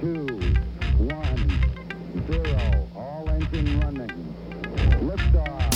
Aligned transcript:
two, 0.00 0.26
one, 0.98 1.60
zero. 2.28 2.88
All 2.94 3.28
engine 3.30 3.80
running. 3.80 4.34
We 5.00 5.10
have 5.10 5.34
a. 5.34 5.68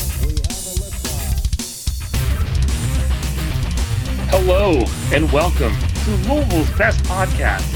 Hello 4.31 4.85
and 5.13 5.31
welcome 5.33 5.73
to 6.05 6.11
Louisville's 6.33 6.71
best 6.79 7.03
podcast. 7.03 7.69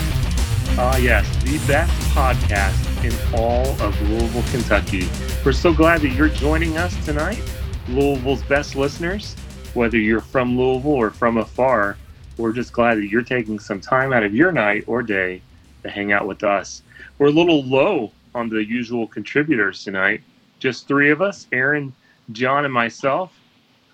Ah, 0.79 0.97
yes, 0.99 1.27
the 1.43 1.59
best 1.67 1.93
podcast 2.15 3.05
in 3.05 3.13
all 3.37 3.67
of 3.83 4.01
Louisville, 4.09 4.45
Kentucky. 4.53 5.09
We're 5.45 5.53
so 5.53 5.75
glad 5.75 6.01
that 6.03 6.11
you're 6.11 6.29
joining 6.29 6.77
us 6.77 6.95
tonight, 7.05 7.43
Louisville's 7.89 8.45
best 8.45 8.77
listeners. 8.77 9.35
Whether 9.75 9.99
you're 9.99 10.21
from 10.21 10.57
Louisville 10.57 10.93
or 10.93 11.11
from 11.11 11.39
afar, 11.39 11.97
we're 12.37 12.53
just 12.53 12.73
glad 12.73 12.99
that 12.99 13.09
you're 13.09 13.23
taking 13.23 13.59
some 13.59 13.81
time 13.81 14.13
out 14.13 14.23
of 14.23 14.33
your 14.33 14.53
night 14.53 14.85
or 14.87 15.03
day 15.03 15.43
to 15.87 15.93
hang 15.93 16.13
out 16.13 16.27
with 16.27 16.45
us. 16.45 16.83
We're 17.19 17.29
a 17.29 17.33
little 17.33 17.63
low 17.65 18.13
on 18.35 18.49
the 18.49 18.65
usual 18.65 19.07
contributors 19.07 19.85
tonight. 19.85 20.21
Just 20.59 20.89
three 20.89 21.11
of 21.11 21.23
us 21.23 21.47
Aaron, 21.53 21.93
John, 22.33 22.65
and 22.65 22.75
myself. 22.75 23.33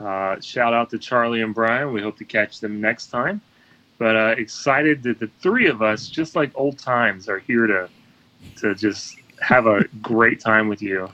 Uh, 0.00 0.40
shout 0.40 0.74
out 0.74 0.90
to 0.90 0.98
Charlie 0.98 1.42
and 1.42 1.54
Brian. 1.54 1.92
We 1.92 2.02
hope 2.02 2.16
to 2.18 2.24
catch 2.24 2.60
them 2.60 2.80
next 2.80 3.08
time. 3.08 3.40
But 3.98 4.16
uh, 4.16 4.34
excited 4.36 5.02
that 5.04 5.20
the 5.20 5.28
three 5.40 5.68
of 5.68 5.80
us, 5.80 6.08
just 6.08 6.34
like 6.34 6.50
old 6.56 6.78
times, 6.78 7.28
are 7.28 7.38
here 7.38 7.66
to 7.66 7.88
to 8.56 8.74
just 8.74 9.16
have 9.40 9.66
a 9.66 9.84
great 10.00 10.40
time 10.40 10.68
with 10.68 10.82
you. 10.82 11.08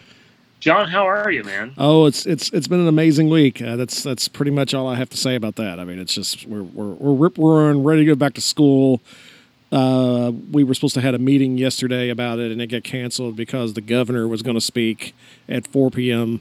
John, 0.61 0.89
how 0.89 1.07
are 1.07 1.31
you, 1.31 1.45
man? 1.45 1.75
Oh, 1.77 2.07
it's 2.07 2.25
it's 2.25 2.51
it's 2.51 2.67
been 2.67 2.81
an 2.81 2.89
amazing 2.89 3.29
week. 3.29 3.61
Uh, 3.61 3.77
that's 3.77 4.03
that's 4.03 4.27
pretty 4.27 4.51
much 4.51 4.73
all 4.75 4.89
I 4.89 4.95
have 4.95 5.11
to 5.11 5.17
say 5.17 5.35
about 5.35 5.57
that. 5.57 5.79
I 5.79 5.85
mean, 5.85 5.99
it's 5.99 6.15
just 6.15 6.47
we're 6.47 6.63
we're 6.63 6.95
we're 6.95 7.15
rip 7.15 7.37
roaring, 7.37 7.85
ready 7.85 8.03
to 8.03 8.07
go 8.07 8.15
back 8.15 8.35
to 8.35 8.41
school. 8.41 9.01
Uh, 9.71 10.33
we 10.51 10.65
were 10.65 10.75
supposed 10.75 10.95
to 10.95 11.01
had 11.01 11.15
a 11.15 11.19
meeting 11.19 11.59
yesterday 11.59 12.09
about 12.09 12.39
it, 12.39 12.51
and 12.51 12.61
it 12.63 12.69
got 12.69 12.85
canceled 12.85 13.37
because 13.37 13.75
the 13.75 13.81
governor 13.81 14.27
was 14.27 14.43
going 14.43 14.57
to 14.57 14.63
speak 14.63 15.15
at 15.49 15.67
4 15.67 15.91
p.m. 15.91 16.41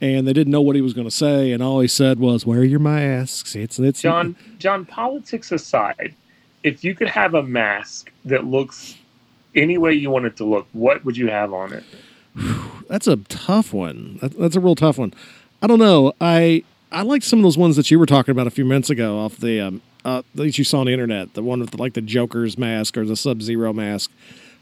and 0.00 0.26
they 0.26 0.32
didn't 0.32 0.50
know 0.50 0.60
what 0.60 0.74
he 0.74 0.82
was 0.82 0.92
going 0.92 1.06
to 1.06 1.14
say, 1.14 1.52
and 1.52 1.62
all 1.62 1.80
he 1.80 1.88
said 1.88 2.18
was, 2.18 2.44
"Wear 2.44 2.64
your 2.64 2.80
masks." 2.80 3.54
It's 3.54 3.78
it's 3.78 4.02
John, 4.02 4.34
John, 4.58 4.84
politics 4.84 5.52
aside, 5.52 6.14
if 6.64 6.82
you 6.82 6.94
could 6.94 7.08
have 7.08 7.34
a 7.34 7.42
mask 7.42 8.10
that 8.24 8.44
looks 8.44 8.96
any 9.54 9.78
way 9.78 9.94
you 9.94 10.10
want 10.10 10.26
it 10.26 10.36
to 10.36 10.44
look, 10.44 10.66
what 10.72 11.04
would 11.04 11.16
you 11.16 11.28
have 11.28 11.52
on 11.52 11.72
it? 11.72 11.84
That's 12.88 13.06
a 13.06 13.16
tough 13.16 13.72
one. 13.72 14.18
That's 14.20 14.56
a 14.56 14.60
real 14.60 14.74
tough 14.74 14.98
one. 14.98 15.14
I 15.62 15.66
don't 15.66 15.78
know. 15.78 16.12
I 16.20 16.64
I 16.92 17.02
like 17.02 17.22
some 17.22 17.38
of 17.38 17.42
those 17.42 17.58
ones 17.58 17.76
that 17.76 17.90
you 17.90 17.98
were 17.98 18.06
talking 18.06 18.32
about 18.32 18.46
a 18.46 18.50
few 18.50 18.64
minutes 18.64 18.90
ago 18.90 19.18
off 19.18 19.36
the 19.36 19.60
um, 19.60 19.82
uh, 20.06 20.22
that 20.34 20.56
you 20.56 20.64
saw 20.64 20.80
on 20.80 20.86
the 20.86 20.92
internet. 20.92 21.34
The 21.34 21.42
one 21.42 21.60
with 21.60 21.72
the, 21.72 21.76
like 21.76 21.94
the 21.94 22.00
Joker's 22.00 22.56
mask 22.56 22.96
or 22.96 23.04
the 23.04 23.16
Sub 23.16 23.42
Zero 23.42 23.72
mask 23.72 24.10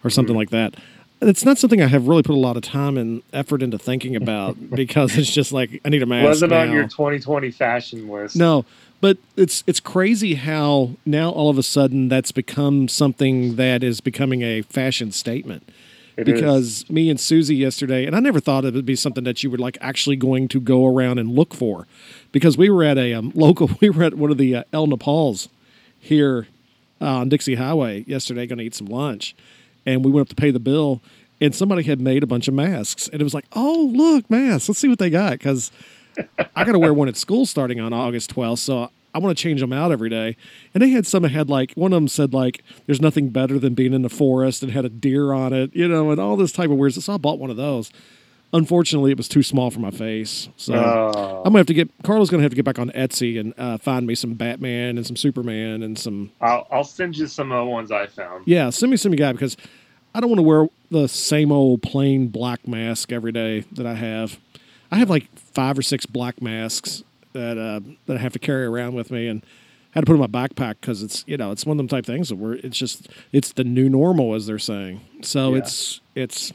or 0.03 0.11
something 0.11 0.33
Mm-hmm. 0.35 0.39
like 0.39 0.51
that. 0.51 0.75
It's 1.21 1.45
not 1.45 1.57
something 1.59 1.81
I 1.81 1.87
have 1.87 2.09
really 2.09 2.23
put 2.23 2.35
a 2.35 2.39
lot 2.39 2.57
of 2.57 2.63
time 2.63 2.99
and 2.99 3.23
effort 3.33 3.63
into 3.63 3.79
thinking 3.79 4.15
about 4.17 4.57
because 4.75 5.17
it's 5.17 5.31
just 5.33 5.53
like 5.53 5.81
I 5.85 5.89
need 5.89 6.03
a 6.03 6.07
mask. 6.07 6.27
Wasn't 6.27 6.53
on 6.53 6.73
your 6.73 6.85
2020 6.85 7.51
fashion 7.51 8.09
list. 8.09 8.37
No, 8.37 8.65
but 9.01 9.17
it's 9.37 9.63
it's 9.67 9.81
crazy 9.81 10.35
how 10.35 10.91
now 11.07 11.31
all 11.31 11.51
of 11.51 11.57
a 11.59 11.63
sudden 11.63 12.09
that's 12.09 12.33
become 12.33 12.89
something 12.89 13.57
that 13.57 13.83
is 13.85 14.01
becoming 14.01 14.43
a 14.43 14.63
fashion 14.63 15.13
statement. 15.13 15.63
It 16.17 16.29
is. 16.29 16.35
because 16.35 16.91
me 16.91 17.11
and 17.11 17.19
Susie 17.19 17.57
yesterday, 17.57 18.07
and 18.07 18.15
I 18.15 18.21
never 18.21 18.39
thought 18.39 18.65
it 18.65 18.73
would 18.75 18.87
be 18.87 18.95
something 18.97 19.25
that 19.25 19.43
you 19.43 19.51
were 19.51 19.59
like 19.59 19.77
actually 19.81 20.15
going 20.17 20.47
to 20.49 20.61
go 20.61 20.87
around 20.87 21.19
and 21.19 21.29
look 21.35 21.53
for, 21.55 21.87
because 22.35 22.59
we 22.59 22.69
were 22.69 22.83
at 22.83 22.99
a 22.99 23.15
um, 23.15 23.33
local, 23.37 23.71
we 23.81 23.89
were 23.89 24.03
at 24.03 24.15
one 24.15 24.31
of 24.31 24.37
the 24.37 24.57
uh, 24.57 24.65
El 24.73 24.89
Nopals 24.89 25.49
here 25.99 26.49
uh, 27.01 27.21
on 27.21 27.29
Dixie 27.31 27.55
Highway 27.55 28.05
yesterday, 28.07 28.47
going 28.47 28.59
to 28.59 28.65
eat 28.65 28.75
some 28.75 28.89
lunch, 28.89 29.35
and 29.87 30.05
we 30.05 30.11
went 30.11 30.27
up 30.27 30.29
to 30.31 30.35
pay 30.35 30.51
the 30.51 30.59
bill, 30.59 31.01
and 31.41 31.55
somebody 31.55 31.85
had 31.85 32.01
made 32.01 32.23
a 32.23 32.27
bunch 32.27 32.49
of 32.49 32.55
masks, 32.55 33.09
and 33.09 33.21
it 33.21 33.25
was 33.25 33.33
like, 33.33 33.47
oh 33.53 33.91
look, 33.95 34.29
masks, 34.29 34.69
let's 34.69 34.81
see 34.81 34.89
what 34.89 34.99
they 34.99 35.11
got, 35.11 35.33
because 35.33 35.71
I 36.55 36.65
got 36.65 36.73
to 36.73 36.79
wear 36.79 36.93
one 36.93 37.09
at 37.09 37.17
school 37.17 37.47
starting 37.47 37.81
on 37.81 37.93
August 37.93 38.35
12th, 38.35 38.59
so 38.59 38.91
I 39.15 39.19
want 39.19 39.37
to 39.37 39.41
change 39.41 39.61
them 39.61 39.73
out 39.73 39.93
every 39.93 40.11
day. 40.11 40.37
And 40.75 40.83
they 40.83 40.91
had 40.91 41.07
some 41.07 41.23
that 41.23 41.31
had 41.31 41.49
like 41.49 41.73
one 41.75 41.93
of 41.93 41.97
them 41.97 42.09
said 42.09 42.35
like, 42.35 42.65
"There's 42.87 43.01
nothing 43.01 43.29
better 43.29 43.61
than 43.61 43.75
being 43.75 43.93
in 43.93 44.03
the 44.03 44.09
forest," 44.09 44.65
and 44.65 44.73
had 44.73 44.85
a 44.85 44.89
deer 44.89 45.33
on 45.33 45.53
it, 45.53 45.75
you 45.75 45.87
know, 45.87 46.11
and 46.11 46.21
all 46.21 46.37
this 46.37 46.51
type 46.51 46.69
of 46.71 46.77
weird. 46.77 46.95
So 46.95 47.15
I 47.15 47.17
bought 47.17 47.39
one 47.39 47.51
of 47.51 47.57
those. 47.57 47.93
Unfortunately, 48.55 49.11
it 49.11 49.17
was 49.19 49.27
too 49.29 49.43
small 49.43 49.71
for 49.71 49.81
my 49.81 49.91
face, 49.91 50.49
so 50.57 50.75
Oh. 50.75 51.39
I'm 51.39 51.45
gonna 51.53 51.59
have 51.59 51.67
to 51.67 51.75
get. 51.75 51.91
Carlos 52.05 52.31
gonna 52.31 52.43
have 52.45 52.53
to 52.53 52.57
get 52.57 52.65
back 52.65 52.79
on 52.79 52.91
Etsy 52.91 53.39
and 53.39 53.53
uh, 53.59 53.77
find 53.79 54.07
me 54.07 54.15
some 54.15 54.35
Batman 54.35 54.97
and 54.97 55.05
some 55.07 55.17
Superman 55.17 55.83
and 55.83 55.99
some. 55.99 56.31
I'll, 56.41 56.67
I'll 56.71 56.85
send 56.85 57.17
you 57.19 57.27
some 57.27 57.51
of 57.51 57.59
the 57.67 57.71
ones 57.71 57.91
I 57.91 58.07
found. 58.07 58.45
Yeah, 58.47 58.71
send 58.71 58.91
me 58.91 58.97
some 58.97 59.11
guy 59.13 59.33
because 59.33 59.57
I 60.15 60.21
don't 60.21 60.31
want 60.31 60.39
to 60.39 60.43
wear 60.45 60.69
the 60.91 61.09
same 61.09 61.51
old 61.51 61.83
plain 61.83 62.29
black 62.29 62.69
mask 62.69 63.11
every 63.13 63.33
day 63.33 63.65
that 63.73 63.87
I 63.87 63.95
have. 63.95 64.39
I 64.93 64.99
have 64.99 65.11
like 65.11 65.29
five 65.37 65.77
or 65.77 65.83
six 65.83 66.07
black 66.07 66.41
masks 66.41 67.03
that 67.33 67.59
uh, 67.59 67.81
that 68.07 68.17
I 68.19 68.21
have 68.21 68.35
to 68.35 68.39
carry 68.39 68.67
around 68.67 68.95
with 68.95 69.11
me, 69.11 69.27
and 69.27 69.43
I 69.97 69.99
had 69.99 70.01
to 70.03 70.07
put 70.07 70.15
in 70.15 70.21
my 70.21 70.29
backpack 70.29 70.77
because 70.81 71.03
it's 71.03 71.25
you 71.27 71.37
know 71.37 71.51
it's 71.51 71.67
one 71.67 71.73
of 71.75 71.79
them 71.79 71.89
type 71.89 72.07
things 72.07 72.33
where 72.33 72.53
it's 72.53 72.79
just 72.79 73.09
it's 73.33 73.53
the 73.53 73.65
new 73.65 73.89
normal 73.89 74.35
as 74.35 74.47
they're 74.47 74.61
saying. 74.61 75.01
So 75.23 75.53
Yeah. 75.55 75.59
it's 75.59 76.01
it's 76.15 76.53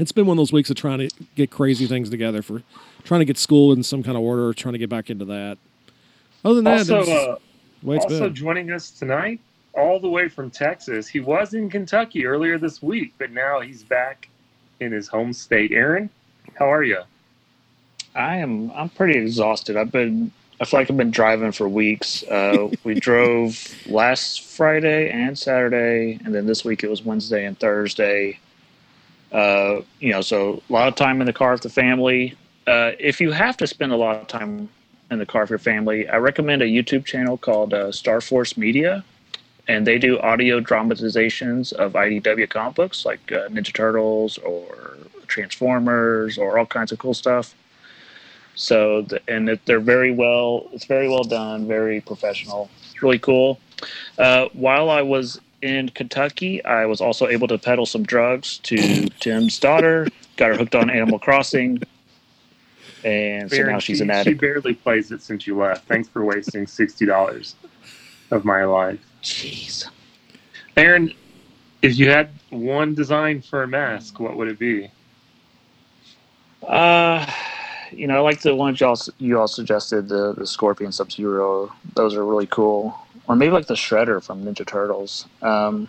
it's 0.00 0.12
been 0.12 0.26
one 0.26 0.36
of 0.36 0.40
those 0.40 0.52
weeks 0.52 0.70
of 0.70 0.76
trying 0.76 0.98
to 0.98 1.10
get 1.36 1.50
crazy 1.50 1.86
things 1.86 2.10
together 2.10 2.42
for 2.42 2.62
trying 3.04 3.20
to 3.20 3.24
get 3.24 3.38
school 3.38 3.72
in 3.72 3.82
some 3.82 4.02
kind 4.02 4.16
of 4.16 4.22
order, 4.22 4.52
trying 4.52 4.72
to 4.72 4.78
get 4.78 4.88
back 4.88 5.10
into 5.10 5.24
that. 5.26 5.58
Other 6.44 6.56
than 6.56 6.64
that, 6.64 6.78
Also, 6.80 7.00
it's 7.00 7.08
uh, 7.10 7.36
way 7.82 7.96
it's 7.96 8.04
also 8.04 8.20
been. 8.24 8.34
joining 8.34 8.72
us 8.72 8.90
tonight, 8.90 9.40
all 9.74 10.00
the 10.00 10.08
way 10.08 10.28
from 10.28 10.50
Texas. 10.50 11.06
He 11.06 11.20
was 11.20 11.54
in 11.54 11.68
Kentucky 11.68 12.26
earlier 12.26 12.58
this 12.58 12.82
week, 12.82 13.14
but 13.18 13.30
now 13.30 13.60
he's 13.60 13.82
back 13.82 14.28
in 14.80 14.92
his 14.92 15.08
home 15.08 15.32
state. 15.32 15.72
Aaron, 15.72 16.08
how 16.58 16.72
are 16.72 16.82
you? 16.82 17.00
I 18.14 18.36
am. 18.36 18.70
I'm 18.72 18.88
pretty 18.88 19.18
exhausted. 19.18 19.76
I've 19.76 19.92
been. 19.92 20.32
I 20.60 20.66
feel 20.66 20.80
like 20.80 20.90
I've 20.90 20.96
been 20.96 21.10
driving 21.10 21.52
for 21.52 21.68
weeks. 21.68 22.22
Uh, 22.24 22.68
we 22.84 22.94
drove 22.94 23.74
last 23.86 24.42
Friday 24.42 25.10
and 25.10 25.38
Saturday, 25.38 26.18
and 26.24 26.34
then 26.34 26.46
this 26.46 26.64
week 26.64 26.84
it 26.84 26.90
was 26.90 27.02
Wednesday 27.04 27.46
and 27.46 27.58
Thursday. 27.58 28.38
Uh, 29.32 29.82
you 30.00 30.10
know, 30.10 30.20
so 30.20 30.62
a 30.68 30.72
lot 30.72 30.88
of 30.88 30.96
time 30.96 31.20
in 31.20 31.26
the 31.26 31.32
car 31.32 31.52
with 31.52 31.62
the 31.62 31.70
family. 31.70 32.36
Uh, 32.66 32.92
if 32.98 33.20
you 33.20 33.30
have 33.30 33.56
to 33.56 33.66
spend 33.66 33.92
a 33.92 33.96
lot 33.96 34.16
of 34.16 34.26
time 34.26 34.68
in 35.10 35.18
the 35.18 35.26
car 35.26 35.42
with 35.42 35.50
your 35.50 35.58
family, 35.58 36.08
I 36.08 36.16
recommend 36.16 36.62
a 36.62 36.66
YouTube 36.66 37.04
channel 37.04 37.36
called 37.36 37.72
uh, 37.74 37.92
Star 37.92 38.20
Force 38.20 38.56
Media, 38.56 39.04
and 39.68 39.86
they 39.86 39.98
do 39.98 40.18
audio 40.20 40.60
dramatizations 40.60 41.72
of 41.72 41.92
IDW 41.92 42.48
comic 42.48 42.74
books 42.74 43.04
like 43.04 43.20
uh, 43.32 43.48
Ninja 43.48 43.72
Turtles 43.72 44.38
or 44.38 44.98
Transformers 45.26 46.38
or 46.38 46.58
all 46.58 46.66
kinds 46.66 46.92
of 46.92 46.98
cool 46.98 47.14
stuff. 47.14 47.54
So, 48.56 49.02
the, 49.02 49.20
and 49.28 49.48
it, 49.48 49.64
they're 49.64 49.80
very 49.80 50.12
well, 50.12 50.68
it's 50.72 50.84
very 50.84 51.08
well 51.08 51.24
done, 51.24 51.66
very 51.66 52.00
professional. 52.00 52.68
Really 53.00 53.18
cool. 53.18 53.58
Uh, 54.18 54.48
while 54.52 54.90
I 54.90 55.02
was 55.02 55.40
in 55.62 55.88
Kentucky, 55.90 56.64
I 56.64 56.86
was 56.86 57.00
also 57.00 57.28
able 57.28 57.48
to 57.48 57.58
peddle 57.58 57.86
some 57.86 58.02
drugs 58.02 58.58
to 58.58 58.76
Tim's 59.20 59.58
daughter, 59.58 60.08
got 60.36 60.50
her 60.50 60.56
hooked 60.56 60.74
on 60.74 60.90
Animal 60.90 61.18
Crossing. 61.18 61.82
And 63.04 63.50
so 63.50 63.62
now 63.62 63.78
she's 63.78 63.98
she, 63.98 64.04
an 64.04 64.24
she 64.24 64.34
barely 64.34 64.74
plays 64.74 65.10
it 65.10 65.22
since 65.22 65.46
you 65.46 65.56
left. 65.56 65.86
Thanks 65.86 66.08
for 66.08 66.24
wasting 66.24 66.66
sixty 66.66 67.06
dollars 67.06 67.54
of 68.30 68.44
my 68.44 68.64
life. 68.64 69.00
Jeez. 69.22 69.88
Aaron, 70.76 71.12
if 71.80 71.98
you 71.98 72.10
had 72.10 72.30
one 72.50 72.94
design 72.94 73.40
for 73.40 73.62
a 73.62 73.68
mask, 73.68 74.20
what 74.20 74.36
would 74.36 74.48
it 74.48 74.58
be? 74.58 74.90
Uh, 76.66 77.26
you 77.90 78.06
know, 78.06 78.16
I 78.16 78.20
like 78.20 78.42
the 78.42 78.54
ones 78.54 78.80
y'all 78.80 78.98
you 79.18 79.38
all 79.38 79.48
suggested, 79.48 80.08
the 80.08 80.34
the 80.34 80.46
Scorpion 80.46 80.92
Sub 80.92 81.10
Zero. 81.10 81.72
Those 81.94 82.14
are 82.14 82.24
really 82.24 82.46
cool. 82.46 82.98
Or 83.30 83.36
maybe 83.36 83.52
like 83.52 83.66
the 83.68 83.74
Shredder 83.74 84.20
from 84.20 84.44
Ninja 84.44 84.66
Turtles. 84.66 85.24
Um, 85.40 85.88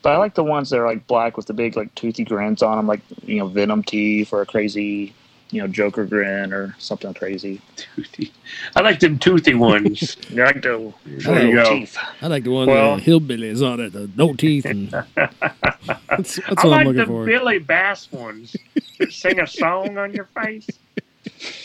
but 0.00 0.12
I 0.12 0.16
like 0.16 0.34
the 0.34 0.42
ones 0.42 0.70
that 0.70 0.78
are 0.78 0.86
like 0.86 1.06
black 1.06 1.36
with 1.36 1.44
the 1.44 1.52
big 1.52 1.76
like 1.76 1.94
toothy 1.94 2.24
grins 2.24 2.62
on 2.62 2.78
them, 2.78 2.86
like 2.86 3.00
you 3.26 3.40
know 3.40 3.46
Venom 3.46 3.82
teeth 3.82 4.32
or 4.32 4.40
a 4.40 4.46
crazy 4.46 5.12
you 5.50 5.60
know 5.60 5.68
Joker 5.68 6.06
grin 6.06 6.54
or 6.54 6.74
something 6.78 7.12
crazy. 7.12 7.60
Toothy. 7.76 8.32
I 8.74 8.80
like 8.80 9.00
them 9.00 9.18
toothy 9.18 9.52
ones. 9.54 10.16
You 10.30 10.44
like 10.44 10.62
the 10.62 10.94
There 11.04 11.46
you 11.46 11.56
little 11.56 11.64
go. 11.64 11.78
teeth. 11.78 11.98
I 12.22 12.26
like 12.28 12.44
the 12.44 12.50
one 12.52 12.68
Well- 12.68 12.94
with 12.94 13.04
the 13.04 13.10
hillbillies 13.12 13.62
on 13.70 13.80
it, 13.80 13.92
the 13.92 14.08
no 14.16 14.32
teeth, 14.32 14.64
and 14.64 14.88
that's, 15.14 16.36
that's 16.36 16.38
I 16.40 16.52
what 16.54 16.64
I'm 16.64 16.70
like 16.70 16.86
looking 16.86 17.00
the 17.00 17.06
for. 17.06 17.26
Billy 17.26 17.58
Bass 17.58 18.10
ones. 18.10 18.56
that 18.98 19.12
Sing 19.12 19.40
a 19.40 19.46
song 19.46 19.98
on 19.98 20.14
your 20.14 20.24
face. 20.42 20.68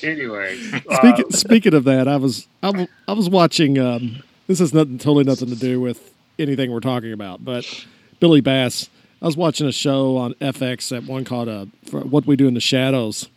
Anyways, 0.03 0.73
uh, 0.73 0.95
Speaking, 0.97 1.31
speaking 1.31 1.73
of 1.75 1.83
that, 1.85 2.07
I 2.09 2.17
was 2.17 2.47
I 2.61 2.71
was, 2.71 2.87
I 3.07 3.13
was 3.13 3.29
watching. 3.29 3.77
Um, 3.79 4.21
this 4.51 4.59
has 4.59 4.74
nothing, 4.74 4.98
totally 4.98 5.24
nothing 5.24 5.50
to 5.50 5.56
do 5.56 5.80
with 5.80 6.13
anything 6.38 6.71
we're 6.71 6.80
talking 6.80 7.13
about, 7.13 7.44
but 7.44 7.65
Billy 8.19 8.42
Bass. 8.42 8.89
I 9.21 9.25
was 9.25 9.38
watching 9.38 9.68
a 9.68 9.71
show 9.71 10.18
on 10.18 10.33
FX 10.36 10.89
that 10.89 11.03
one 11.06 11.24
called 11.25 11.48
uh, 11.48 11.65
"What 11.92 12.25
We 12.25 12.36
Do 12.36 12.48
in 12.48 12.53
the 12.53 12.59
Shadows," 12.59 13.30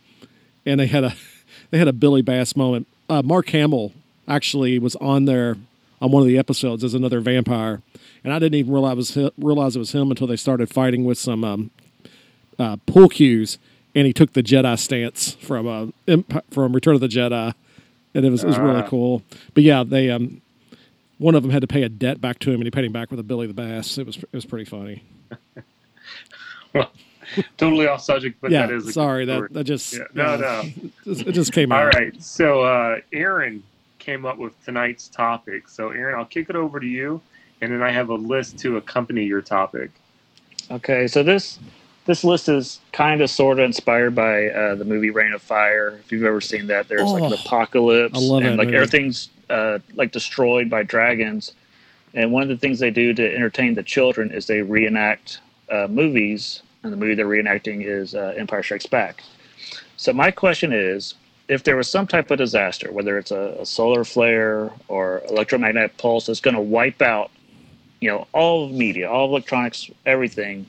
and 0.65 0.79
they 0.79 0.87
had 0.87 1.03
a 1.03 1.13
they 1.71 1.77
had 1.77 1.87
a 1.87 1.93
Billy 1.93 2.21
Bass 2.21 2.55
moment. 2.55 2.87
Uh, 3.09 3.21
Mark 3.23 3.49
Hamill 3.49 3.93
actually 4.27 4.79
was 4.79 4.95
on 4.97 5.25
there 5.25 5.55
on 6.01 6.11
one 6.11 6.21
of 6.21 6.27
the 6.27 6.37
episodes 6.37 6.83
as 6.83 6.93
another 6.93 7.19
vampire, 7.21 7.81
and 8.23 8.33
I 8.33 8.39
didn't 8.39 8.55
even 8.55 8.73
realize 8.73 9.15
it 9.15 9.21
was 9.23 9.31
realize 9.37 9.75
it 9.75 9.79
was 9.79 9.91
him 9.93 10.09
until 10.09 10.27
they 10.27 10.35
started 10.35 10.69
fighting 10.69 11.05
with 11.05 11.17
some 11.19 11.43
um, 11.43 11.71
uh, 12.57 12.77
pool 12.87 13.07
cues, 13.09 13.57
and 13.93 14.07
he 14.07 14.11
took 14.13 14.33
the 14.33 14.41
Jedi 14.43 14.77
stance 14.79 15.33
from 15.35 15.93
uh, 16.07 16.17
from 16.49 16.73
Return 16.73 16.95
of 16.95 17.01
the 17.01 17.07
Jedi, 17.07 17.53
and 18.15 18.25
it 18.25 18.29
was, 18.31 18.43
it 18.43 18.47
was 18.47 18.57
really 18.57 18.81
Ah. 18.81 18.87
cool. 18.87 19.21
But 19.53 19.63
yeah, 19.63 19.83
they 19.83 20.09
um, 20.09 20.41
one 21.25 21.33
of 21.33 21.41
them 21.41 21.49
had 21.49 21.61
to 21.61 21.67
pay 21.67 21.81
a 21.81 21.89
debt 21.89 22.21
back 22.21 22.37
to 22.37 22.51
him, 22.51 22.57
and 22.57 22.65
he 22.65 22.71
paid 22.71 22.85
him 22.85 22.91
back 22.91 23.09
with 23.09 23.19
a 23.19 23.23
Billy 23.23 23.47
the 23.47 23.53
Bass. 23.53 23.97
It 23.97 24.05
was 24.05 24.17
it 24.17 24.31
was 24.31 24.45
pretty 24.45 24.65
funny. 24.65 25.03
well, 26.73 26.91
totally 27.57 27.87
off 27.87 28.03
subject, 28.03 28.39
but 28.39 28.51
yeah, 28.51 28.67
that 28.67 28.75
is 28.75 28.83
a 28.83 28.85
good 28.85 28.93
sorry 28.93 29.25
that 29.25 29.33
story. 29.33 29.49
that 29.51 29.63
just 29.63 29.93
Yeah, 29.93 30.03
no, 30.13 30.37
no. 30.37 30.63
it 31.07 31.31
just 31.31 31.51
came 31.51 31.71
out. 31.71 31.79
All 31.79 31.99
right. 31.99 32.21
So 32.21 32.61
uh, 32.61 32.97
Aaron 33.11 33.63
came 33.97 34.23
up 34.23 34.37
with 34.37 34.53
tonight's 34.63 35.07
topic. 35.07 35.67
So 35.67 35.89
Aaron, 35.89 36.13
I'll 36.13 36.25
kick 36.25 36.51
it 36.51 36.55
over 36.55 36.79
to 36.79 36.85
you, 36.85 37.19
and 37.59 37.71
then 37.71 37.81
I 37.81 37.89
have 37.89 38.09
a 38.09 38.15
list 38.15 38.59
to 38.59 38.77
accompany 38.77 39.23
your 39.25 39.41
topic. 39.41 39.89
Okay, 40.69 41.07
so 41.07 41.23
this 41.23 41.57
this 42.05 42.23
list 42.23 42.49
is 42.49 42.81
kind 42.91 43.21
of 43.21 43.31
sort 43.31 43.57
of 43.57 43.65
inspired 43.65 44.13
by 44.13 44.49
uh, 44.49 44.75
the 44.75 44.85
movie 44.85 45.09
Reign 45.09 45.33
of 45.33 45.41
Fire. 45.41 45.99
If 46.05 46.11
you've 46.11 46.23
ever 46.23 46.39
seen 46.39 46.67
that, 46.67 46.87
there's 46.87 47.09
like 47.09 47.23
an 47.23 47.33
apocalypse 47.33 48.15
I 48.15 48.21
love 48.21 48.43
and 48.43 48.57
like 48.57 48.67
movie. 48.67 48.77
everything's 48.77 49.29
uh, 49.49 49.79
like 49.95 50.11
destroyed 50.11 50.69
by 50.69 50.83
dragons. 50.83 51.53
And 52.13 52.31
one 52.31 52.43
of 52.43 52.49
the 52.49 52.57
things 52.57 52.79
they 52.79 52.91
do 52.91 53.13
to 53.13 53.35
entertain 53.35 53.75
the 53.75 53.83
children 53.83 54.31
is 54.31 54.47
they 54.47 54.61
reenact 54.61 55.39
uh, 55.69 55.87
movies, 55.89 56.61
and 56.83 56.93
the 56.93 56.97
movie 56.97 57.15
they're 57.15 57.27
reenacting 57.27 57.83
is 57.85 58.15
uh, 58.15 58.33
Empire 58.37 58.63
Strikes 58.63 58.85
Back. 58.85 59.23
So 59.97 60.13
my 60.13 60.31
question 60.31 60.71
is, 60.71 61.15
if 61.47 61.63
there 61.63 61.75
was 61.75 61.89
some 61.89 62.07
type 62.07 62.31
of 62.31 62.37
disaster, 62.37 62.91
whether 62.91 63.17
it's 63.17 63.31
a, 63.31 63.57
a 63.59 63.65
solar 63.65 64.03
flare 64.03 64.71
or 64.87 65.21
electromagnetic 65.29 65.97
pulse 65.97 66.25
that's 66.25 66.39
going 66.39 66.55
to 66.55 66.61
wipe 66.61 67.01
out, 67.01 67.31
you 68.01 68.09
know, 68.09 68.27
all 68.33 68.69
media, 68.69 69.09
all 69.09 69.27
electronics, 69.29 69.89
everything, 70.05 70.67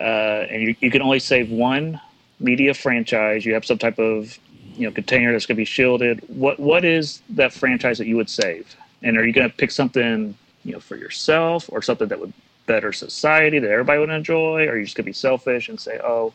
uh, 0.00 0.46
and 0.50 0.62
you, 0.62 0.76
you 0.80 0.90
can 0.90 1.02
only 1.02 1.18
save 1.18 1.50
one 1.50 2.00
media 2.38 2.72
franchise. 2.72 3.44
You 3.44 3.54
have 3.54 3.64
some 3.64 3.78
type 3.78 3.98
of, 3.98 4.38
you 4.78 4.86
know, 4.86 4.92
container 4.92 5.32
that's 5.32 5.46
going 5.46 5.56
to 5.56 5.60
be 5.60 5.64
shielded. 5.64 6.22
What 6.28 6.58
what 6.60 6.84
is 6.84 7.22
that 7.30 7.52
franchise 7.52 7.98
that 7.98 8.06
you 8.06 8.16
would 8.16 8.30
save? 8.30 8.74
And 9.02 9.16
are 9.18 9.26
you 9.26 9.32
going 9.32 9.48
to 9.50 9.54
pick 9.56 9.70
something, 9.70 10.36
you 10.64 10.72
know, 10.72 10.80
for 10.80 10.96
yourself 10.96 11.68
or 11.72 11.82
something 11.82 12.08
that 12.08 12.18
would 12.20 12.32
better 12.66 12.92
society 12.92 13.58
that 13.58 13.70
everybody 13.70 13.98
would 14.00 14.10
enjoy? 14.10 14.66
Or 14.66 14.72
are 14.72 14.78
you 14.78 14.84
just 14.84 14.96
going 14.96 15.04
to 15.04 15.08
be 15.08 15.12
selfish 15.12 15.68
and 15.68 15.78
say, 15.80 16.00
oh, 16.02 16.32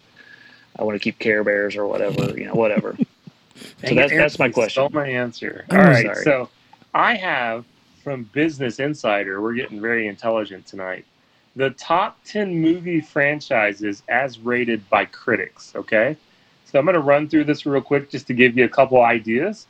I 0.77 0.83
want 0.83 0.95
to 0.95 0.99
keep 0.99 1.19
Care 1.19 1.43
Bears 1.43 1.75
or 1.75 1.85
whatever, 1.87 2.37
you 2.37 2.45
know, 2.45 2.53
whatever. 2.53 2.97
so 3.87 3.95
that's- 3.95 4.11
that's 4.11 4.39
my 4.39 4.45
Aaron, 4.45 4.49
you 4.49 4.53
question. 4.53 4.87
Stole 4.87 4.89
my 4.89 5.07
answer. 5.07 5.65
All 5.71 5.77
right. 5.77 6.05
sorry. 6.05 6.23
So 6.23 6.49
I 6.93 7.15
have 7.15 7.65
from 8.03 8.23
Business 8.33 8.79
Insider. 8.79 9.41
We're 9.41 9.53
getting 9.53 9.79
very 9.79 10.07
intelligent 10.07 10.65
tonight. 10.65 11.05
The 11.55 11.69
top 11.71 12.17
ten 12.25 12.59
movie 12.59 12.99
franchises 12.99 14.01
as 14.07 14.39
rated 14.39 14.89
by 14.89 15.05
critics. 15.05 15.71
Okay. 15.75 16.17
So 16.73 16.79
I'm 16.79 16.85
going 16.85 16.95
to 16.95 17.01
run 17.01 17.29
through 17.29 17.43
this 17.43 17.67
real 17.67 17.81
quick 17.81 18.09
just 18.09 18.25
to 18.27 18.33
give 18.33 18.57
you 18.57 18.65
a 18.65 18.69
couple 18.69 18.99
ideas, 19.03 19.67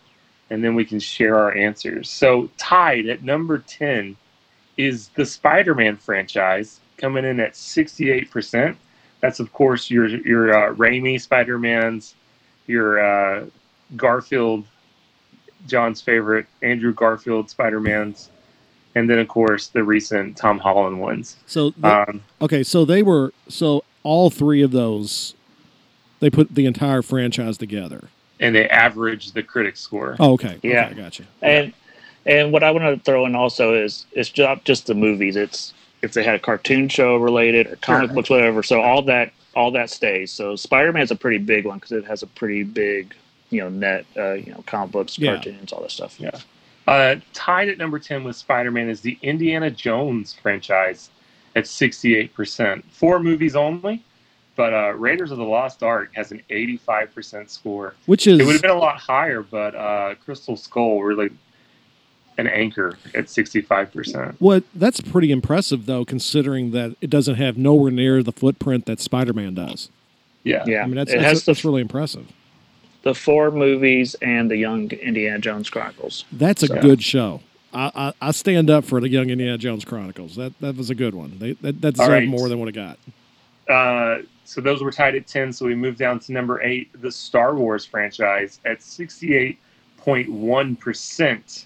and 0.50 0.64
then 0.64 0.74
we 0.74 0.86
can 0.86 1.02
share 1.02 1.36
our 1.36 1.54
answers. 1.54 2.10
So 2.10 2.50
tied 2.58 3.08
at 3.08 3.24
number 3.24 3.58
ten 3.58 4.16
is 4.78 5.10
the 5.10 5.26
Spider-Man 5.26 5.98
franchise, 5.98 6.80
coming 6.96 7.26
in 7.26 7.42
at 7.42 7.54
68%. 7.54 8.78
That's 9.20 9.42
of 9.42 9.52
course 9.52 9.92
your 9.92 10.08
your 10.08 10.56
uh, 10.56 10.74
Raimi 10.76 11.20
Spider-Mans, 11.20 12.16
your 12.68 13.04
uh, 13.04 13.46
Garfield, 13.98 14.66
John's 15.68 16.00
favorite, 16.00 16.46
Andrew 16.62 16.94
Garfield 16.94 17.50
Spider 17.50 17.82
Man's, 17.82 18.30
and 18.96 19.10
then 19.10 19.20
of 19.20 19.28
course 19.28 19.68
the 19.68 19.84
recent 19.84 20.38
Tom 20.38 20.58
Holland 20.58 21.02
ones. 21.02 21.36
So 21.48 21.74
Um, 21.84 22.22
okay, 22.42 22.64
so 22.64 22.86
they 22.86 23.04
were 23.04 23.34
so 23.50 23.84
all 24.04 24.30
three 24.30 24.62
of 24.62 24.72
those, 24.72 25.36
they 26.24 26.30
put 26.30 26.56
the 26.56 26.66
entire 26.66 27.02
franchise 27.02 27.58
together. 27.58 28.08
and 28.40 28.56
they 28.56 28.68
average 28.70 29.32
the 29.34 29.44
critic 29.44 29.78
score. 29.78 30.16
Oh, 30.20 30.34
okay. 30.34 30.58
Yeah. 30.64 30.88
Okay, 30.88 30.96
gotcha. 30.96 31.24
And 31.42 31.74
and 32.26 32.52
what 32.54 32.64
I 32.64 32.72
want 32.72 32.84
to 32.86 33.04
throw 33.04 33.26
in 33.26 33.36
also 33.36 33.74
is 33.74 34.06
it's 34.14 34.36
not 34.38 34.64
just 34.64 34.88
the 34.88 34.96
movies. 34.96 35.36
It's 35.36 35.74
if 36.02 36.14
they 36.14 36.24
had 36.24 36.36
a 36.36 36.40
cartoon 36.40 36.90
show 36.90 37.18
related 37.18 37.68
or 37.68 37.76
comic 37.78 38.08
Sure. 38.10 38.16
books, 38.16 38.30
whatever. 38.30 38.64
So 38.64 38.82
all 38.82 39.02
that 39.04 39.32
all 39.56 39.72
that 39.72 39.90
stays. 39.90 40.32
So 40.32 40.56
Spider 40.56 40.92
Man's 40.94 41.12
a 41.12 41.16
pretty 41.16 41.38
big 41.38 41.66
one 41.66 41.78
because 41.78 41.92
it 41.92 42.06
has 42.06 42.24
a 42.24 42.28
pretty 42.28 42.64
big 42.64 43.14
you 43.52 43.62
know 43.62 43.70
net 43.70 44.06
uh, 44.18 44.34
you 44.34 44.52
know 44.52 44.64
comic 44.66 44.92
books, 44.92 45.20
Yeah. 45.20 45.36
cartoons, 45.36 45.72
all 45.74 45.82
that 45.82 45.92
stuff. 45.92 46.20
Yeah. 46.20 46.32
Uh, 46.88 47.16
tied 47.34 47.70
at 47.70 47.78
number 47.78 47.98
10 48.00 48.24
with 48.26 48.36
Spider 48.36 48.72
Man 48.72 48.90
is 48.90 49.00
the 49.02 49.18
Indiana 49.22 49.70
Jones 49.72 50.34
franchise 50.42 51.10
at 51.56 51.66
68%. 51.66 52.84
Four 52.92 53.20
movies 53.20 53.56
only, 53.56 54.02
but 54.56 54.74
uh, 54.74 54.94
Raiders 54.94 55.32
of 55.32 55.38
the 55.38 55.44
Lost 55.44 55.82
Ark 55.84 56.12
has 56.14 56.32
an 56.32 56.42
85% 56.50 57.50
score. 57.50 57.96
Which 58.06 58.28
is 58.28 58.40
It 58.40 58.46
would 58.46 58.54
have 58.54 58.62
been 58.62 58.72
a 58.72 58.76
lot 58.78 59.00
higher, 59.00 59.42
but 59.42 59.76
uh, 59.76 60.16
Crystal 60.24 60.56
Skull 60.56 61.02
really 61.02 61.30
an 62.38 62.48
anchor 62.48 62.98
at 63.14 63.26
65%. 63.26 64.36
what 64.40 64.64
that's 64.74 65.00
pretty 65.02 65.32
impressive 65.32 65.86
though, 65.86 66.04
considering 66.04 66.72
that 66.72 66.96
it 67.00 67.10
doesn't 67.10 67.36
have 67.36 67.58
nowhere 67.58 67.92
near 67.92 68.24
the 68.24 68.32
footprint 68.32 68.86
that 68.88 69.00
Spider-Man 69.00 69.54
does. 69.54 69.90
Yeah. 70.44 70.64
Yeah, 70.66 70.82
I 70.84 70.86
mean 70.88 70.96
that's 70.96 71.12
it 71.12 71.18
that's, 71.18 71.26
has 71.28 71.46
the, 71.46 71.52
that's 71.52 71.64
really 71.64 71.82
impressive. 71.82 72.28
the 73.04 73.14
four 73.14 73.52
movies 73.52 74.16
and 74.16 74.50
the 74.50 74.58
Young 74.58 74.90
Indiana 74.92 75.38
Jones 75.40 75.70
Chronicles. 75.70 76.26
That's 76.32 76.64
a 76.64 76.68
So- 76.68 76.82
good 76.82 77.04
show. 77.04 77.42
I, 77.76 77.92
I, 77.96 78.28
I 78.30 78.32
stand 78.32 78.70
up 78.70 78.86
for 78.86 79.00
the 79.02 79.10
Young 79.10 79.30
Indiana 79.32 79.58
Jones 79.58 79.84
Chronicles. 79.86 80.36
That 80.36 80.60
that 80.60 80.76
was 80.76 80.90
a 80.90 80.96
good 80.96 81.16
one. 81.16 81.38
They, 81.40 81.54
that 81.54 81.82
that 81.82 81.92
deserved 81.94 82.12
right. 82.12 82.28
more 82.28 82.50
than 82.50 82.60
what 82.60 82.68
it 82.68 82.74
got. 82.74 82.98
Uh, 83.70 84.24
so 84.54 84.62
those 84.62 84.82
were 84.84 84.92
tied 84.92 85.16
at 85.16 85.26
10. 85.26 85.52
So 85.52 85.66
we 85.66 85.74
moved 85.74 85.98
down 85.98 86.20
to 86.20 86.32
number 86.32 86.62
eight, 86.62 86.92
the 87.02 87.12
Star 87.12 87.56
Wars 87.56 87.84
franchise 87.86 88.60
at 88.66 88.82
68.1%. 88.82 91.66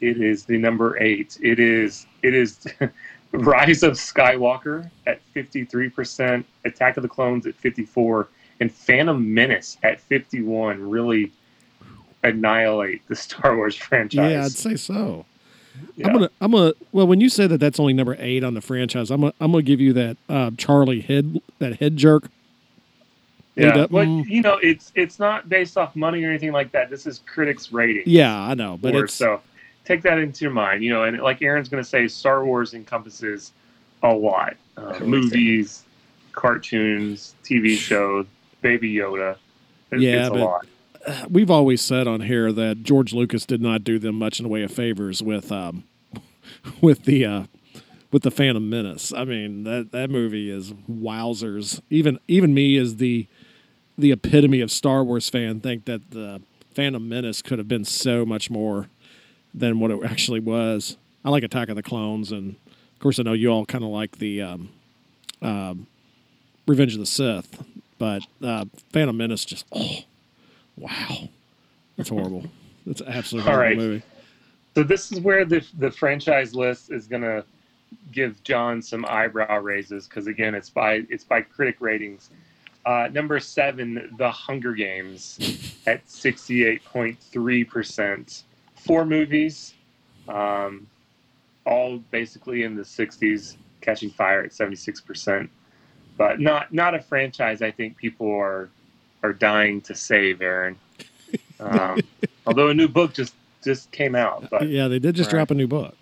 It 0.00 0.22
is 0.22 0.44
the 0.44 0.56
number 0.56 0.96
eight. 1.02 1.36
It 1.42 1.58
is, 1.58 2.06
it 2.22 2.34
is 2.34 2.64
Rise 3.32 3.82
of 3.82 3.94
Skywalker 3.94 4.88
at 5.08 5.20
53%, 5.34 6.44
Attack 6.64 6.96
of 6.96 7.02
the 7.02 7.08
Clones 7.08 7.48
at 7.48 7.56
54, 7.56 8.28
and 8.60 8.72
Phantom 8.72 9.34
Menace 9.34 9.76
at 9.82 10.00
51 10.00 10.88
really 10.88 11.32
annihilate 12.22 13.04
the 13.08 13.16
Star 13.16 13.56
Wars 13.56 13.74
franchise. 13.74 14.30
Yeah, 14.30 14.44
I'd 14.44 14.52
say 14.52 14.76
so. 14.76 15.26
Yeah. 15.96 16.08
I'm 16.08 16.12
gonna, 16.12 16.30
I'm 16.40 16.50
gonna. 16.52 16.72
Well, 16.92 17.06
when 17.06 17.20
you 17.20 17.28
say 17.28 17.46
that 17.46 17.58
that's 17.58 17.78
only 17.78 17.92
number 17.92 18.16
eight 18.18 18.44
on 18.44 18.54
the 18.54 18.60
franchise, 18.60 19.10
I'm 19.10 19.20
gonna, 19.20 19.34
I'm 19.40 19.52
gonna 19.52 19.62
give 19.62 19.80
you 19.80 19.92
that 19.94 20.16
uh, 20.28 20.50
Charlie 20.56 21.00
head, 21.00 21.40
that 21.58 21.80
head 21.80 21.96
jerk. 21.96 22.28
Yeah, 23.56 23.86
but 23.88 24.06
mm. 24.06 24.26
you 24.26 24.42
know, 24.42 24.58
it's 24.62 24.90
it's 24.96 25.18
not 25.18 25.48
based 25.48 25.78
off 25.78 25.94
money 25.94 26.24
or 26.24 26.30
anything 26.30 26.52
like 26.52 26.72
that. 26.72 26.90
This 26.90 27.06
is 27.06 27.20
critics' 27.26 27.72
rating. 27.72 28.02
Yeah, 28.06 28.36
I 28.36 28.54
know, 28.54 28.78
but 28.80 28.94
Or- 28.94 29.06
so 29.06 29.40
take 29.84 30.02
that 30.02 30.18
into 30.18 30.44
your 30.44 30.52
mind. 30.52 30.82
You 30.82 30.90
know, 30.90 31.04
and 31.04 31.20
like 31.20 31.40
Aaron's 31.42 31.68
going 31.68 31.82
to 31.82 31.88
say, 31.88 32.08
Star 32.08 32.44
Wars 32.44 32.74
encompasses 32.74 33.52
a 34.02 34.12
lot: 34.12 34.56
uh, 34.76 34.98
movies, 35.00 35.84
cartoons, 36.32 37.36
TV 37.44 37.76
shows, 37.76 38.26
Baby 38.60 38.92
Yoda. 38.92 39.36
It- 39.92 40.00
Yeah, 40.00 40.20
it's 40.20 40.28
a 40.28 40.32
but- 40.32 40.40
lot. 40.40 40.66
We've 41.28 41.50
always 41.50 41.82
said 41.82 42.06
on 42.06 42.22
here 42.22 42.52
that 42.52 42.82
George 42.82 43.12
Lucas 43.12 43.46
did 43.46 43.60
not 43.60 43.84
do 43.84 43.98
them 43.98 44.16
much 44.16 44.38
in 44.38 44.44
the 44.44 44.48
way 44.48 44.62
of 44.62 44.72
favors 44.72 45.22
with 45.22 45.50
um, 45.52 45.84
with 46.80 47.04
the 47.04 47.24
uh, 47.24 47.44
with 48.10 48.22
the 48.22 48.30
Phantom 48.30 48.68
Menace. 48.68 49.12
I 49.12 49.24
mean 49.24 49.64
that 49.64 49.92
that 49.92 50.10
movie 50.10 50.50
is 50.50 50.72
wowzers. 50.90 51.80
Even 51.90 52.18
even 52.28 52.54
me 52.54 52.76
as 52.76 52.96
the 52.96 53.26
the 53.96 54.12
epitome 54.12 54.60
of 54.60 54.70
Star 54.70 55.04
Wars 55.04 55.28
fan 55.28 55.60
think 55.60 55.84
that 55.84 56.10
the 56.10 56.40
Phantom 56.74 57.08
Menace 57.08 57.42
could 57.42 57.58
have 57.58 57.68
been 57.68 57.84
so 57.84 58.24
much 58.24 58.50
more 58.50 58.88
than 59.52 59.78
what 59.78 59.90
it 59.90 60.00
actually 60.04 60.40
was. 60.40 60.96
I 61.24 61.30
like 61.30 61.42
Attack 61.42 61.68
of 61.68 61.76
the 61.76 61.82
Clones, 61.82 62.32
and 62.32 62.56
of 62.66 62.98
course 62.98 63.18
I 63.18 63.22
know 63.22 63.32
you 63.32 63.48
all 63.48 63.64
kind 63.64 63.84
of 63.84 63.90
like 63.90 64.18
the 64.18 64.42
um, 64.42 64.70
um, 65.40 65.86
Revenge 66.66 66.94
of 66.94 67.00
the 67.00 67.06
Sith, 67.06 67.62
but 67.98 68.22
uh, 68.42 68.64
Phantom 68.92 69.16
Menace 69.16 69.44
just 69.44 69.64
oh 69.72 70.00
wow, 70.76 71.28
that's 71.96 72.08
horrible. 72.08 72.44
That's 72.86 73.00
absolutely 73.00 73.50
horrible 73.50 73.66
right. 73.66 73.78
movie. 73.78 74.02
So 74.74 74.82
this 74.82 75.10
is 75.10 75.20
where 75.20 75.46
the 75.46 75.66
the 75.78 75.90
franchise 75.90 76.54
list 76.54 76.92
is 76.92 77.06
going 77.06 77.22
to 77.22 77.44
give 78.12 78.42
John 78.42 78.82
some 78.82 79.04
eyebrow 79.08 79.58
raises 79.58 80.06
because 80.06 80.26
again, 80.26 80.54
it's 80.54 80.70
by 80.70 81.04
it's 81.08 81.24
by 81.24 81.42
critic 81.42 81.76
ratings. 81.80 82.30
Uh, 82.84 83.08
number 83.12 83.40
seven, 83.40 84.14
The 84.18 84.30
Hunger 84.30 84.72
Games, 84.72 85.80
at 85.86 86.08
sixty-eight 86.08 86.84
point 86.84 87.18
three 87.18 87.64
percent. 87.64 88.44
Four 88.76 89.06
movies, 89.06 89.74
um, 90.28 90.86
all 91.64 91.98
basically 92.10 92.64
in 92.64 92.76
the 92.76 92.84
sixties, 92.84 93.56
catching 93.80 94.10
fire 94.10 94.42
at 94.42 94.52
seventy-six 94.52 95.00
percent. 95.00 95.48
But 96.18 96.40
not 96.40 96.72
not 96.72 96.94
a 96.94 97.00
franchise. 97.00 97.62
I 97.62 97.70
think 97.70 97.96
people 97.96 98.30
are 98.30 98.68
are 99.24 99.32
dying 99.32 99.80
to 99.80 99.94
save. 99.94 100.40
Aaron, 100.42 100.76
um, 101.58 101.98
although 102.46 102.68
a 102.68 102.74
new 102.74 102.86
book 102.88 103.12
just 103.14 103.34
just 103.64 103.90
came 103.90 104.14
out, 104.14 104.48
but 104.50 104.68
Yeah, 104.68 104.86
they 104.88 104.98
did 105.00 105.16
just 105.16 105.28
Right. 105.32 105.38
drop 105.38 105.50
a 105.50 105.54
new 105.54 105.66
book. 105.66 105.96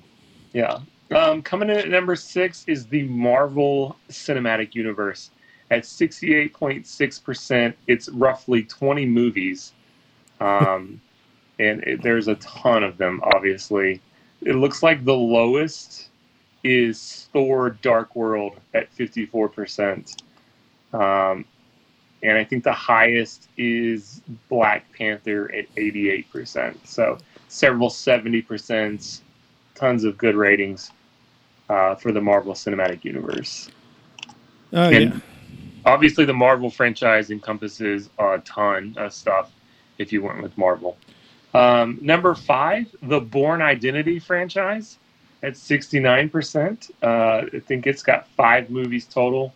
yeah. 0.53 0.81
Um, 1.13 1.43
coming 1.43 1.69
in 1.71 1.77
at 1.77 1.89
number 1.91 2.17
six 2.17 2.65
is 2.67 2.87
the 2.87 3.03
Marvel 3.05 3.97
Cinematic 4.09 4.75
Universe 4.75 5.31
at 5.71 5.85
68.6%. 5.85 7.75
It's 7.87 8.09
roughly 8.09 8.63
20 8.65 9.07
movies. 9.07 9.73
Um, 10.41 11.01
and 11.59 11.83
it, 11.85 12.03
there's 12.03 12.29
a 12.29 12.35
ton 12.37 12.83
of 12.83 12.97
them, 12.97 13.21
obviously. 13.23 14.01
It 14.41 14.55
looks 14.55 14.83
like 14.83 15.05
the 15.05 15.15
lowest 15.15 16.09
is 16.65 17.29
Thor 17.33 17.71
Dark 17.83 18.17
World 18.17 18.59
at 18.75 18.93
54%. 18.97 20.17
Um, 20.95 21.45
and 22.23 22.39
I 22.39 22.45
think 22.45 22.65
the 22.65 22.73
highest 22.73 23.49
is 23.57 24.23
Black 24.49 24.91
Panther 24.93 25.53
at 25.53 25.73
88%. 25.75 26.77
So 26.85 27.19
several 27.49 27.89
70%, 27.89 29.21
tons 29.75 30.05
of 30.05 30.17
good 30.19 30.37
ratings 30.37 30.91
uh, 31.69 31.95
for 31.97 32.13
the 32.13 32.21
Marvel 32.21 32.55
Cinematic 32.55 33.05
Universe. 33.05 33.69
Oh 34.73 34.89
And- 34.91 35.15
yeah, 35.15 35.21
Obviously, 35.85 36.25
the 36.25 36.33
Marvel 36.33 36.71
franchise 36.71 37.31
encompasses 37.33 38.09
a 38.19 38.39
ton 38.45 38.95
of 38.97 39.13
stuff 39.13 39.51
if 39.99 40.13
you 40.13 40.23
went 40.23 40.41
with 40.41 40.57
Marvel. 40.57 40.97
Um, 41.55 41.99
number 42.01 42.35
five, 42.37 42.87
the 43.03 43.21
Bourne 43.21 43.61
Identity 43.61 44.21
franchise 44.21 44.99
at 45.43 45.55
69%. 45.55 46.91
Uh, 47.03 47.07
I 47.53 47.59
think 47.67 47.89
it's 47.89 48.03
got 48.05 48.29
five 48.29 48.71
movies 48.71 49.07
total. 49.07 49.53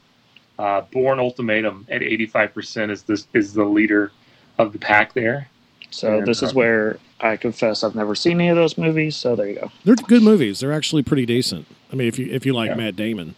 Uh, 0.59 0.81
Bourne 0.93 1.19
Ultimatum 1.19 1.87
at 1.91 2.01
85% 2.01 2.91
is 2.91 3.03
this 3.03 3.27
is 3.35 3.53
the 3.53 3.65
leader 3.65 4.11
of 4.59 4.73
the 4.73 4.79
pack 4.79 5.13
there. 5.13 5.49
So 5.91 6.19
Yeah. 6.19 6.25
this 6.25 6.43
is 6.43 6.55
where 6.55 6.99
I 7.21 7.37
confess 7.37 7.85
I've 7.85 7.95
never 7.95 8.15
seen 8.15 8.41
any 8.41 8.49
of 8.49 8.57
those 8.57 8.77
movies. 8.79 9.17
So 9.17 9.37
there 9.37 9.49
you 9.49 9.55
go. 9.57 9.71
they're 9.85 9.95
good 9.97 10.23
movies. 10.23 10.61
They're 10.61 10.73
actually 10.73 11.03
pretty 11.03 11.27
decent. 11.27 11.67
I 11.93 11.97
mean, 11.97 12.09
if 12.09 12.19
you 12.19 12.27
if 12.33 12.45
you 12.47 12.53
like 12.55 12.71
Yeah. 12.71 12.77
Matt 12.77 12.97
Damon, 12.97 13.35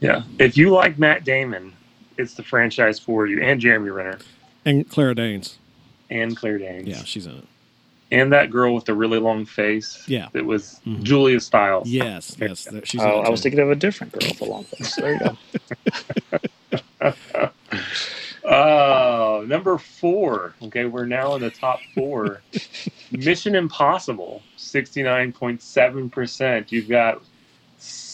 Yeah. 0.00 0.22
If 0.38 0.56
you 0.56 0.70
like 0.70 0.98
Matt 0.98 1.24
Damon, 1.24 1.72
it's 2.18 2.34
the 2.34 2.42
franchise 2.42 2.98
for 2.98 3.26
you, 3.26 3.40
and 3.42 3.60
Jeremy 3.60 3.90
Renner, 3.90 4.18
and 4.64 4.88
Clara 4.88 5.14
Danes, 5.14 5.58
and 6.10 6.36
Claire 6.36 6.58
Danes. 6.58 6.86
yeah, 6.88 7.02
she's 7.04 7.26
in 7.26 7.32
it. 7.36 7.44
And 8.10 8.32
that 8.32 8.50
girl 8.50 8.74
with 8.74 8.84
the 8.84 8.94
really 8.94 9.18
long 9.18 9.44
face. 9.46 10.02
Yeah. 10.06 10.28
that 10.32 10.44
was 10.44 10.80
Mhm. 10.86 11.02
Julia 11.02 11.40
Stiles. 11.40 11.88
Yes, 11.88 12.36
yes, 12.40 12.68
she's. 12.84 13.00
in 13.02 13.08
Oh, 13.08 13.20
I 13.20 13.28
was 13.28 13.40
thinking 13.42 13.60
of 13.60 13.70
a 13.70 13.74
different 13.76 14.12
girl 14.12 14.28
with 14.28 14.40
a 14.40 14.44
long 14.44 14.64
face. 14.64 14.94
There 14.96 15.12
you 15.14 15.18
go. 17.02 17.50
Oh, 18.44 19.44
number 19.48 19.78
four. 19.78 20.54
Okay, 20.62 20.84
we're 20.84 21.06
now 21.06 21.34
in 21.34 21.40
the 21.40 21.50
top 21.50 21.80
four. 21.94 22.42
Mission 23.10 23.54
Impossible, 23.54 24.42
sixty-nine 24.56 25.32
point 25.32 25.62
seven 25.62 26.10
percent. 26.10 26.70
You've 26.70 26.88
got 26.88 27.22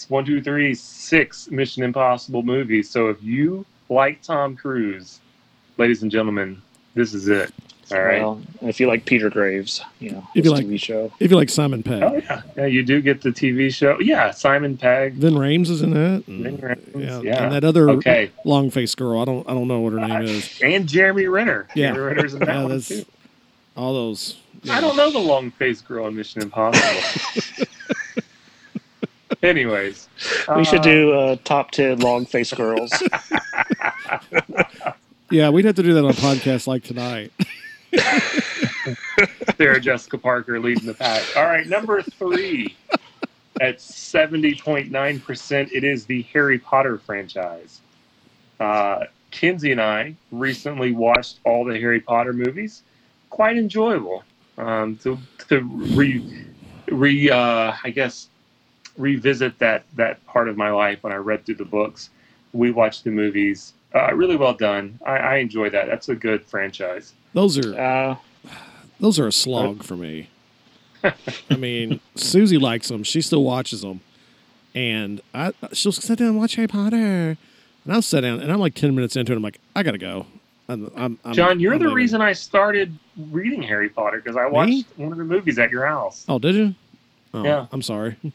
one, 0.08 0.24
two, 0.24 0.40
three, 0.42 0.74
six 0.74 1.50
Mission 1.50 1.82
Impossible 1.82 2.42
movies. 2.42 2.88
So 2.90 3.08
if 3.08 3.22
you 3.22 3.64
like 3.88 4.22
Tom 4.22 4.56
Cruise, 4.56 5.20
ladies 5.78 6.02
and 6.02 6.10
gentlemen, 6.10 6.62
this 6.94 7.12
is 7.14 7.28
it. 7.28 7.52
All 7.92 8.00
right. 8.02 8.20
Well, 8.22 8.40
if 8.62 8.78
you 8.78 8.86
like 8.86 9.04
Peter 9.04 9.28
Graves, 9.30 9.82
you 9.98 10.10
know, 10.10 10.26
If 10.34 10.44
you 10.44 10.50
like- 10.52 10.64
TV 10.66 10.78
show. 10.80 11.12
If 11.18 11.30
you 11.30 11.36
like 11.36 11.48
Simon 11.50 11.82
Pegg, 11.82 12.02
oh 12.02 12.16
yeah, 12.16 12.42
yeah. 12.56 12.66
You 12.66 12.82
do 12.84 13.00
get 13.00 13.22
the 13.22 13.30
TV 13.30 13.72
show. 13.74 13.98
Yeah, 14.00 14.30
Simon 14.30 14.76
Pegg. 14.76 15.14
Ving 15.14 15.34
Rhames 15.34 15.68
is 15.70 15.82
in 15.82 15.96
it. 15.96 16.26
and- 16.28 16.44
Ving 16.44 16.58
Rhames, 16.58 16.94
yeah, 17.04 17.20
yeah. 17.22 17.42
and 17.44 17.52
that 17.52 17.64
other 17.64 17.90
Okay, 17.90 18.30
long 18.44 18.70
faced 18.70 18.96
girl. 18.96 19.20
I 19.20 19.24
don't 19.24 19.48
I 19.48 19.54
don't 19.54 19.66
know 19.68 19.80
what 19.80 19.92
her 19.94 20.00
name 20.06 20.22
is. 20.22 20.60
and 20.62 20.88
Jeremy 20.88 21.26
Renner. 21.26 21.66
Yeah. 21.74 21.92
Jeremy 21.92 22.14
Renner's 22.16 22.34
in 22.34 22.40
that 22.40 22.48
Yeah, 22.54 22.62
one 22.62 22.70
that's 22.72 22.88
too. 22.88 23.04
all 23.76 23.92
those. 23.94 24.36
I 24.70 24.80
don't 24.80 24.96
know 24.96 25.10
the 25.10 25.18
long 25.18 25.50
faced 25.52 25.88
girl 25.88 26.06
in 26.06 26.14
Mission 26.14 26.42
Impossible. 26.42 27.66
Anyways, 29.42 30.06
We 30.54 30.64
should 30.64 30.80
uh, 30.80 30.82
do 30.82 31.12
uh, 31.12 31.36
top 31.44 31.70
ten 31.70 31.98
long 32.00 32.26
face 32.26 32.52
girls. 32.52 32.92
Yeah, 35.32 35.50
we'd 35.50 35.64
have 35.64 35.76
to 35.76 35.82
do 35.84 35.94
that 35.94 36.04
on 36.04 36.10
a 36.10 36.14
podcast 36.14 36.66
like 36.66 36.82
tonight. 36.82 37.32
Sarah 39.56 39.80
Jessica 39.80 40.18
Parker 40.18 40.60
leading 40.60 40.86
the 40.86 40.94
pack. 40.94 41.22
All 41.36 41.44
right, 41.44 41.66
number 41.66 42.02
three 42.02 42.76
at 43.60 43.78
70.9%, 43.78 45.72
it 45.72 45.84
is 45.84 46.06
the 46.06 46.22
Harry 46.32 46.58
Potter 46.58 46.98
franchise. 46.98 47.80
Uh, 48.58 49.04
Kinsey 49.30 49.72
and 49.72 49.80
I 49.80 50.16
recently 50.32 50.92
watched 50.92 51.40
all 51.44 51.64
the 51.64 51.78
Harry 51.78 52.00
Potter 52.00 52.32
movies. 52.32 52.82
Quite 53.28 53.56
enjoyable. 53.56 54.24
Um, 54.58 54.96
to 54.98 55.18
to 55.48 55.60
re, 55.60 56.44
re 56.88 57.30
uh, 57.30 57.72
I 57.82 57.90
guess, 57.90 58.28
revisit 58.98 59.58
that, 59.58 59.84
that 59.96 60.24
part 60.26 60.48
of 60.48 60.56
my 60.56 60.70
life 60.70 61.02
when 61.02 61.12
I 61.12 61.16
read 61.16 61.46
through 61.46 61.56
the 61.56 61.64
books. 61.64 62.10
We 62.52 62.70
watched 62.70 63.04
the 63.04 63.10
movies. 63.10 63.74
Uh, 63.94 64.14
really 64.14 64.36
well 64.36 64.54
done. 64.54 64.98
I, 65.04 65.16
I 65.16 65.36
enjoy 65.36 65.70
that. 65.70 65.86
That's 65.86 66.08
a 66.08 66.14
good 66.14 66.44
franchise. 66.44 67.14
Those 67.32 67.58
are 67.58 67.78
Uh, 67.80 68.16
those 68.98 69.18
are 69.18 69.26
a 69.26 69.32
slog 69.32 69.82
for 69.84 69.96
me. 69.96 70.28
I 71.50 71.56
mean, 71.56 72.00
Susie 72.14 72.58
likes 72.58 72.88
them. 72.88 73.02
She 73.04 73.22
still 73.22 73.42
watches 73.42 73.80
them, 73.82 74.00
and 74.74 75.20
I 75.32 75.52
she'll 75.72 75.92
sit 75.92 76.18
down 76.18 76.28
and 76.28 76.38
watch 76.38 76.56
Harry 76.56 76.68
Potter, 76.68 76.96
and 77.84 77.92
I'll 77.92 78.02
sit 78.02 78.20
down 78.22 78.40
and 78.40 78.52
I'm 78.52 78.58
like 78.60 78.74
ten 78.74 78.94
minutes 78.94 79.16
into 79.16 79.32
it. 79.32 79.36
I'm 79.36 79.42
like, 79.42 79.60
I 79.74 79.82
gotta 79.82 79.98
go. 79.98 80.26
I'm, 80.68 80.90
I'm, 80.96 81.18
I'm 81.24 81.32
John, 81.34 81.58
you're 81.58 81.72
I'm 81.72 81.78
the 81.80 81.86
leaving. 81.86 81.96
reason 81.96 82.20
I 82.20 82.32
started 82.32 82.96
reading 83.30 83.60
Harry 83.62 83.88
Potter 83.88 84.18
because 84.22 84.36
I 84.36 84.46
watched 84.46 84.84
one 84.96 85.10
of 85.10 85.18
the 85.18 85.24
movies 85.24 85.58
at 85.58 85.70
your 85.70 85.84
house. 85.84 86.24
Oh, 86.28 86.38
did 86.38 86.54
you? 86.54 86.74
Oh, 87.34 87.42
Yeah. 87.44 87.66
I'm 87.72 87.82
sorry. 87.82 88.16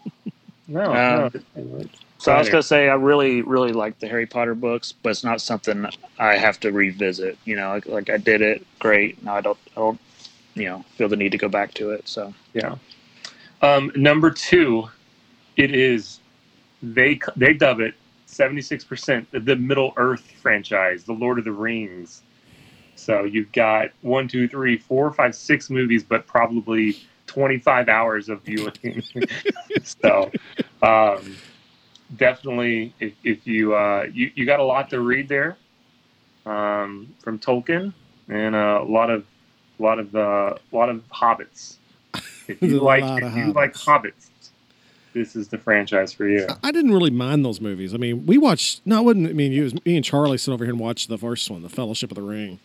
No, 0.68 0.82
Uh, 0.82 1.30
no. 1.56 1.82
So 2.25 2.32
I 2.32 2.39
was 2.39 2.50
gonna 2.50 2.63
say 2.63 2.89
I 2.89 2.96
really, 2.96 3.44
really 3.44 3.72
like 3.72 4.00
the 4.00 4.08
Harry 4.08 4.25
Potter 4.25 4.55
books, 4.55 4.91
but 4.91 5.12
it's 5.12 5.24
not 5.24 5.41
something 5.41 5.86
I 6.17 6.38
have 6.38 6.60
to 6.62 6.72
revisit. 6.72 7.38
You 7.46 7.55
know, 7.55 7.70
like, 7.70 7.86
like 7.86 8.10
I 8.10 8.17
did 8.17 8.41
it, 8.41 8.65
great. 8.79 9.22
Now 9.22 9.36
I 9.36 9.41
don't, 9.41 9.58
I 9.77 9.79
don't, 9.79 10.00
you 10.55 10.65
know, 10.65 10.84
feel 10.98 11.08
the 11.08 11.17
need 11.17 11.34
to 11.34 11.38
go 11.38 11.48
back 11.48 11.75
to 11.75 11.91
it. 11.91 12.10
So 12.10 12.34
Yeah. 12.55 12.77
Um, 13.62 13.91
number 13.96 14.32
two, 14.32 14.89
it 15.55 15.75
is 15.75 16.20
they 16.82 17.20
they 17.36 17.53
dub 17.53 17.79
it 17.79 17.94
seventy 18.25 18.62
six 18.62 18.84
percent 18.84 19.27
the 19.32 19.55
Middle 19.55 19.94
Earth 19.96 20.32
franchise, 20.41 21.03
the 21.03 21.13
Lord 21.13 21.38
of 21.38 21.46
the 21.46 21.51
Rings. 21.51 22.24
So 22.96 23.24
you've 23.24 23.51
got 23.51 23.91
one, 24.01 24.27
two, 24.27 24.48
three, 24.48 24.79
four, 24.79 25.13
five, 25.13 25.36
six 25.36 25.70
movies, 25.70 26.03
but 26.03 26.25
probably 26.25 26.98
twenty 27.27 27.60
five 27.60 27.88
hours 27.88 28.29
of 28.29 28.41
viewing. 28.41 29.03
so 29.84 30.32
um, 30.82 31.36
definitely, 32.17 32.93
if, 33.00 33.13
if 33.24 33.45
you 33.48 33.75
uh, 33.75 34.05
you 34.12 34.31
you 34.36 34.45
got 34.45 34.60
a 34.60 34.63
lot 34.63 34.89
to 34.91 35.00
read 35.00 35.27
there 35.27 35.57
um, 36.45 37.13
from 37.19 37.39
Tolkien 37.39 37.93
and 38.29 38.55
a 38.55 38.81
lot 38.84 39.10
of 39.10 39.25
a 39.79 39.84
lot 39.84 40.00
of 40.00 40.15
uh, 40.15 40.55
lot 40.72 40.89
of 40.89 41.03
hobbits. 41.10 41.77
If 42.48 42.62
you 42.62 42.79
like 42.79 43.24
if 43.24 43.36
you 43.36 43.53
like 43.53 43.74
hobbits, 43.74 44.29
this 45.15 45.36
is 45.36 45.48
the 45.48 45.57
franchise 45.57 46.13
for 46.13 46.27
you. 46.27 46.45
I 46.63 46.72
didn't 46.72 46.91
really 46.91 47.10
mind 47.10 47.43
those 47.43 47.60
movies. 47.60 47.91
I 47.91 47.98
mean, 47.98 48.27
we 48.27 48.38
watched. 48.38 48.81
No, 48.86 48.98
I 48.98 49.00
wouldn't. 49.00 49.27
I 49.27 49.34
mean, 49.34 49.63
was 49.63 49.74
me 49.84 49.95
and 49.95 50.05
Charlie 50.05 50.38
sit 50.38 50.51
over 50.51 50.63
here 50.63 50.72
and 50.72 50.79
watched 50.79 51.10
the 51.10 51.17
first 51.17 51.50
one, 51.50 51.63
The 51.63 51.69
Fellowship 51.69 52.12
of 52.12 52.15
the 52.15 52.22
Ring, 52.22 52.60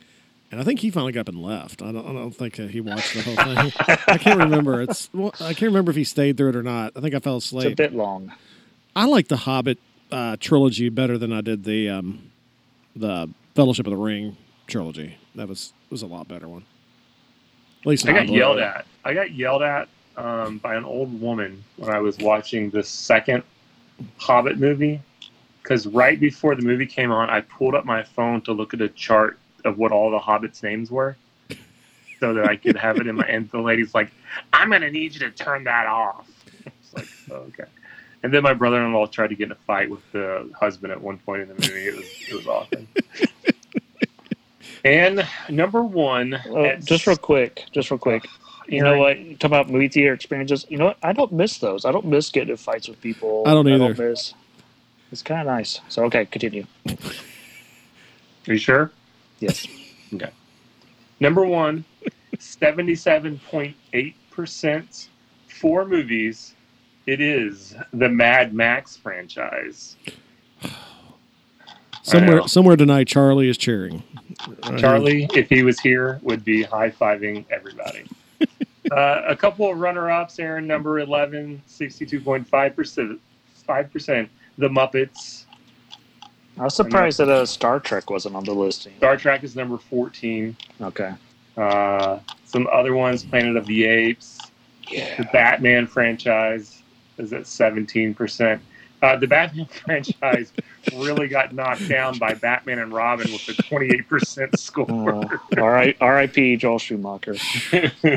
and 0.50 0.60
I 0.60 0.64
think 0.64 0.80
he 0.80 0.90
finally 0.90 1.12
got 1.12 1.20
up 1.20 1.28
and 1.30 1.42
left. 1.42 1.80
I 1.80 1.92
don't. 1.92 2.06
I 2.06 2.12
don't 2.12 2.32
think 2.32 2.60
uh, 2.60 2.66
he 2.66 2.82
watched 2.82 3.14
the 3.14 3.22
whole 3.22 3.36
thing. 3.36 3.72
I 4.06 4.18
can't 4.18 4.38
remember. 4.38 4.82
It's. 4.82 5.08
Well, 5.14 5.32
I 5.40 5.54
can't 5.54 5.70
remember 5.70 5.90
if 5.92 5.96
he 5.96 6.04
stayed 6.04 6.36
through 6.36 6.50
it 6.50 6.56
or 6.56 6.62
not. 6.62 6.92
I 6.94 7.00
think 7.00 7.14
I 7.14 7.20
fell 7.20 7.36
asleep. 7.38 7.68
it's 7.70 7.72
a 7.80 7.82
bit 7.82 7.94
long. 7.94 8.32
I 8.94 9.06
like 9.06 9.28
the 9.28 9.36
Hobbit 9.36 9.78
uh, 10.10 10.36
trilogy 10.40 10.88
better 10.88 11.16
than 11.18 11.32
I 11.32 11.40
did 11.40 11.64
the 11.64 11.88
um, 11.88 12.30
the 12.96 13.28
Fellowship 13.54 13.86
of 13.86 13.90
the 13.90 13.96
Ring 13.96 14.36
trilogy. 14.66 15.16
That 15.34 15.48
was 15.48 15.72
was 15.90 16.02
a 16.02 16.06
lot 16.06 16.28
better 16.28 16.48
one. 16.48 16.64
At 17.80 17.86
least 17.86 18.08
I 18.08 18.12
got 18.12 18.26
my 18.26 18.34
yelled 18.34 18.58
at. 18.58 18.86
I 19.04 19.14
got 19.14 19.32
yelled 19.32 19.62
at 19.62 19.88
um, 20.16 20.58
by 20.58 20.74
an 20.74 20.84
old 20.84 21.20
woman 21.20 21.62
when 21.76 21.90
I 21.90 21.98
was 21.98 22.18
watching 22.18 22.70
the 22.70 22.82
second 22.82 23.42
Hobbit 24.18 24.58
movie. 24.58 25.00
Because 25.62 25.86
right 25.86 26.18
before 26.18 26.54
the 26.54 26.62
movie 26.62 26.86
came 26.86 27.12
on, 27.12 27.28
I 27.28 27.42
pulled 27.42 27.74
up 27.74 27.84
my 27.84 28.02
phone 28.02 28.40
to 28.42 28.52
look 28.52 28.74
at 28.74 28.80
a 28.80 28.88
chart 28.88 29.38
of 29.64 29.78
what 29.78 29.92
all 29.92 30.10
the 30.10 30.18
Hobbits' 30.18 30.62
names 30.62 30.90
were, 30.90 31.16
so 32.18 32.32
that 32.32 32.46
I 32.46 32.56
could 32.56 32.76
have 32.76 32.96
it 32.96 33.06
in 33.06 33.16
my. 33.16 33.26
And 33.26 33.48
the 33.50 33.60
lady's 33.60 33.94
like, 33.94 34.10
"I'm 34.52 34.70
gonna 34.70 34.90
need 34.90 35.12
you 35.14 35.20
to 35.20 35.30
turn 35.30 35.64
that 35.64 35.86
off." 35.86 36.26
It's 36.64 36.94
like, 36.94 37.08
oh, 37.30 37.44
okay. 37.48 37.64
And 38.22 38.32
then 38.34 38.42
my 38.42 38.52
brother-in-law 38.54 39.06
tried 39.06 39.28
to 39.28 39.34
get 39.34 39.44
in 39.46 39.52
a 39.52 39.58
fight 39.66 39.88
with 39.90 40.00
the 40.12 40.50
husband 40.58 40.92
at 40.92 41.00
one 41.00 41.16
point 41.18 41.42
in 41.42 41.48
the 41.48 41.54
movie. 41.54 41.86
It 41.86 41.96
was 41.96 42.04
it 42.28 42.34
was 42.34 42.46
awesome. 42.46 42.86
and 44.84 45.26
number 45.48 45.82
one, 45.82 46.34
Uh, 46.34 46.62
at 46.64 46.84
just 46.84 47.06
real 47.06 47.16
quick, 47.16 47.64
just 47.72 47.90
real 47.90 47.96
quick. 47.98 48.26
You 48.68 48.82
know 48.82 48.98
what? 48.98 49.16
Talk 49.40 49.48
about 49.48 49.70
movie 49.70 49.88
theater 49.88 50.12
experiences. 50.12 50.66
You 50.68 50.76
know 50.78 50.84
what? 50.86 50.98
I 51.02 51.12
don't 51.12 51.32
miss 51.32 51.58
those. 51.58 51.84
I 51.84 51.90
don't 51.92 52.04
miss 52.06 52.30
getting 52.30 52.50
in 52.50 52.56
fights 52.56 52.88
with 52.88 53.00
people. 53.00 53.42
I 53.46 53.52
don't 53.54 53.66
I 53.66 53.70
either. 53.74 53.94
don't 53.94 53.98
miss. 54.10 54.34
It's 55.10 55.22
kind 55.22 55.40
of 55.40 55.46
nice. 55.46 55.80
So 55.88 56.04
okay, 56.04 56.26
continue. 56.26 56.66
Are 56.88 56.94
you 58.52 58.58
sure? 58.58 58.92
Yes. 59.40 59.66
Okay. 60.14 60.30
Number 61.18 61.44
one, 61.44 61.84
77.8% 62.36 65.08
for 65.48 65.84
movies. 65.86 66.54
It 67.06 67.20
is 67.20 67.74
the 67.92 68.08
Mad 68.08 68.54
Max 68.54 68.96
franchise. 68.96 69.96
Somewhere, 72.02 72.36
know. 72.36 72.46
somewhere 72.46 72.76
tonight, 72.76 73.08
Charlie 73.08 73.48
is 73.48 73.58
cheering. 73.58 74.02
Charlie, 74.78 75.28
if 75.34 75.48
he 75.48 75.62
was 75.62 75.78
here, 75.80 76.18
would 76.22 76.44
be 76.44 76.62
high 76.62 76.90
fiving 76.90 77.44
everybody. 77.50 78.04
uh, 78.90 79.22
a 79.26 79.36
couple 79.36 79.70
of 79.70 79.78
runner 79.78 80.10
ups, 80.10 80.38
Aaron, 80.38 80.66
number 80.66 81.00
11, 81.00 81.62
62.5%. 81.68 83.18
5%. 83.68 84.28
The 84.58 84.68
Muppets. 84.68 85.44
I 86.58 86.64
was 86.64 86.74
surprised 86.74 87.18
that 87.18 87.28
uh, 87.28 87.46
Star 87.46 87.80
Trek 87.80 88.10
wasn't 88.10 88.34
on 88.34 88.44
the 88.44 88.52
listing. 88.52 88.94
Star 88.96 89.16
Trek 89.16 89.44
is 89.44 89.56
number 89.56 89.78
14. 89.78 90.56
Okay. 90.80 91.14
Uh, 91.56 92.18
some 92.44 92.66
other 92.72 92.94
ones, 92.94 93.24
Planet 93.24 93.56
of 93.56 93.66
the 93.66 93.84
Apes. 93.84 94.38
The 94.90 95.28
Batman 95.32 95.86
franchise 95.86 96.79
is 97.18 97.32
at 97.32 97.42
17%. 97.42 98.60
Uh, 99.02 99.16
the 99.16 99.26
Batman 99.26 99.66
franchise 99.84 100.52
really 100.94 101.28
got 101.28 101.54
knocked 101.54 101.88
down 101.88 102.18
by 102.18 102.34
Batman 102.34 102.78
and 102.80 102.92
Robin 102.92 103.30
with 103.32 103.48
a 103.48 103.52
28% 103.62 104.58
score. 104.58 105.14
Uh, 105.24 105.38
all 105.58 105.70
right. 105.70 105.96
R.I.P. 106.00 106.56
Joel 106.56 106.78
Schumacher. 106.78 107.36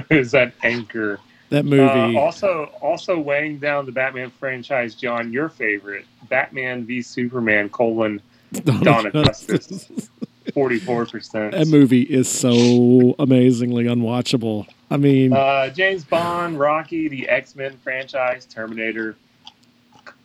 is 0.09 0.31
that 0.31 0.53
anchor? 0.63 1.19
That 1.49 1.65
movie. 1.65 2.17
Uh, 2.17 2.19
also, 2.19 2.65
also 2.81 3.19
weighing 3.19 3.59
down 3.59 3.85
the 3.85 3.91
Batman 3.91 4.31
franchise, 4.31 4.95
John, 4.95 5.31
your 5.31 5.49
favorite, 5.49 6.05
Batman 6.27 6.83
v 6.83 7.01
Superman: 7.03 7.69
colon 7.69 8.21
Dawn 8.81 9.05
of 9.05 9.13
Justice, 9.13 10.09
forty-four 10.55 11.05
percent. 11.05 11.51
that 11.51 11.67
movie 11.67 12.01
is 12.01 12.27
so 12.27 13.13
amazingly 13.19 13.83
unwatchable. 13.83 14.67
I 14.93 14.97
mean, 14.97 15.33
Uh, 15.33 15.69
James 15.69 16.03
Bond, 16.03 16.59
Rocky, 16.59 17.07
the 17.07 17.27
X 17.27 17.55
Men 17.55 17.75
franchise, 17.83 18.45
Terminator, 18.45 19.15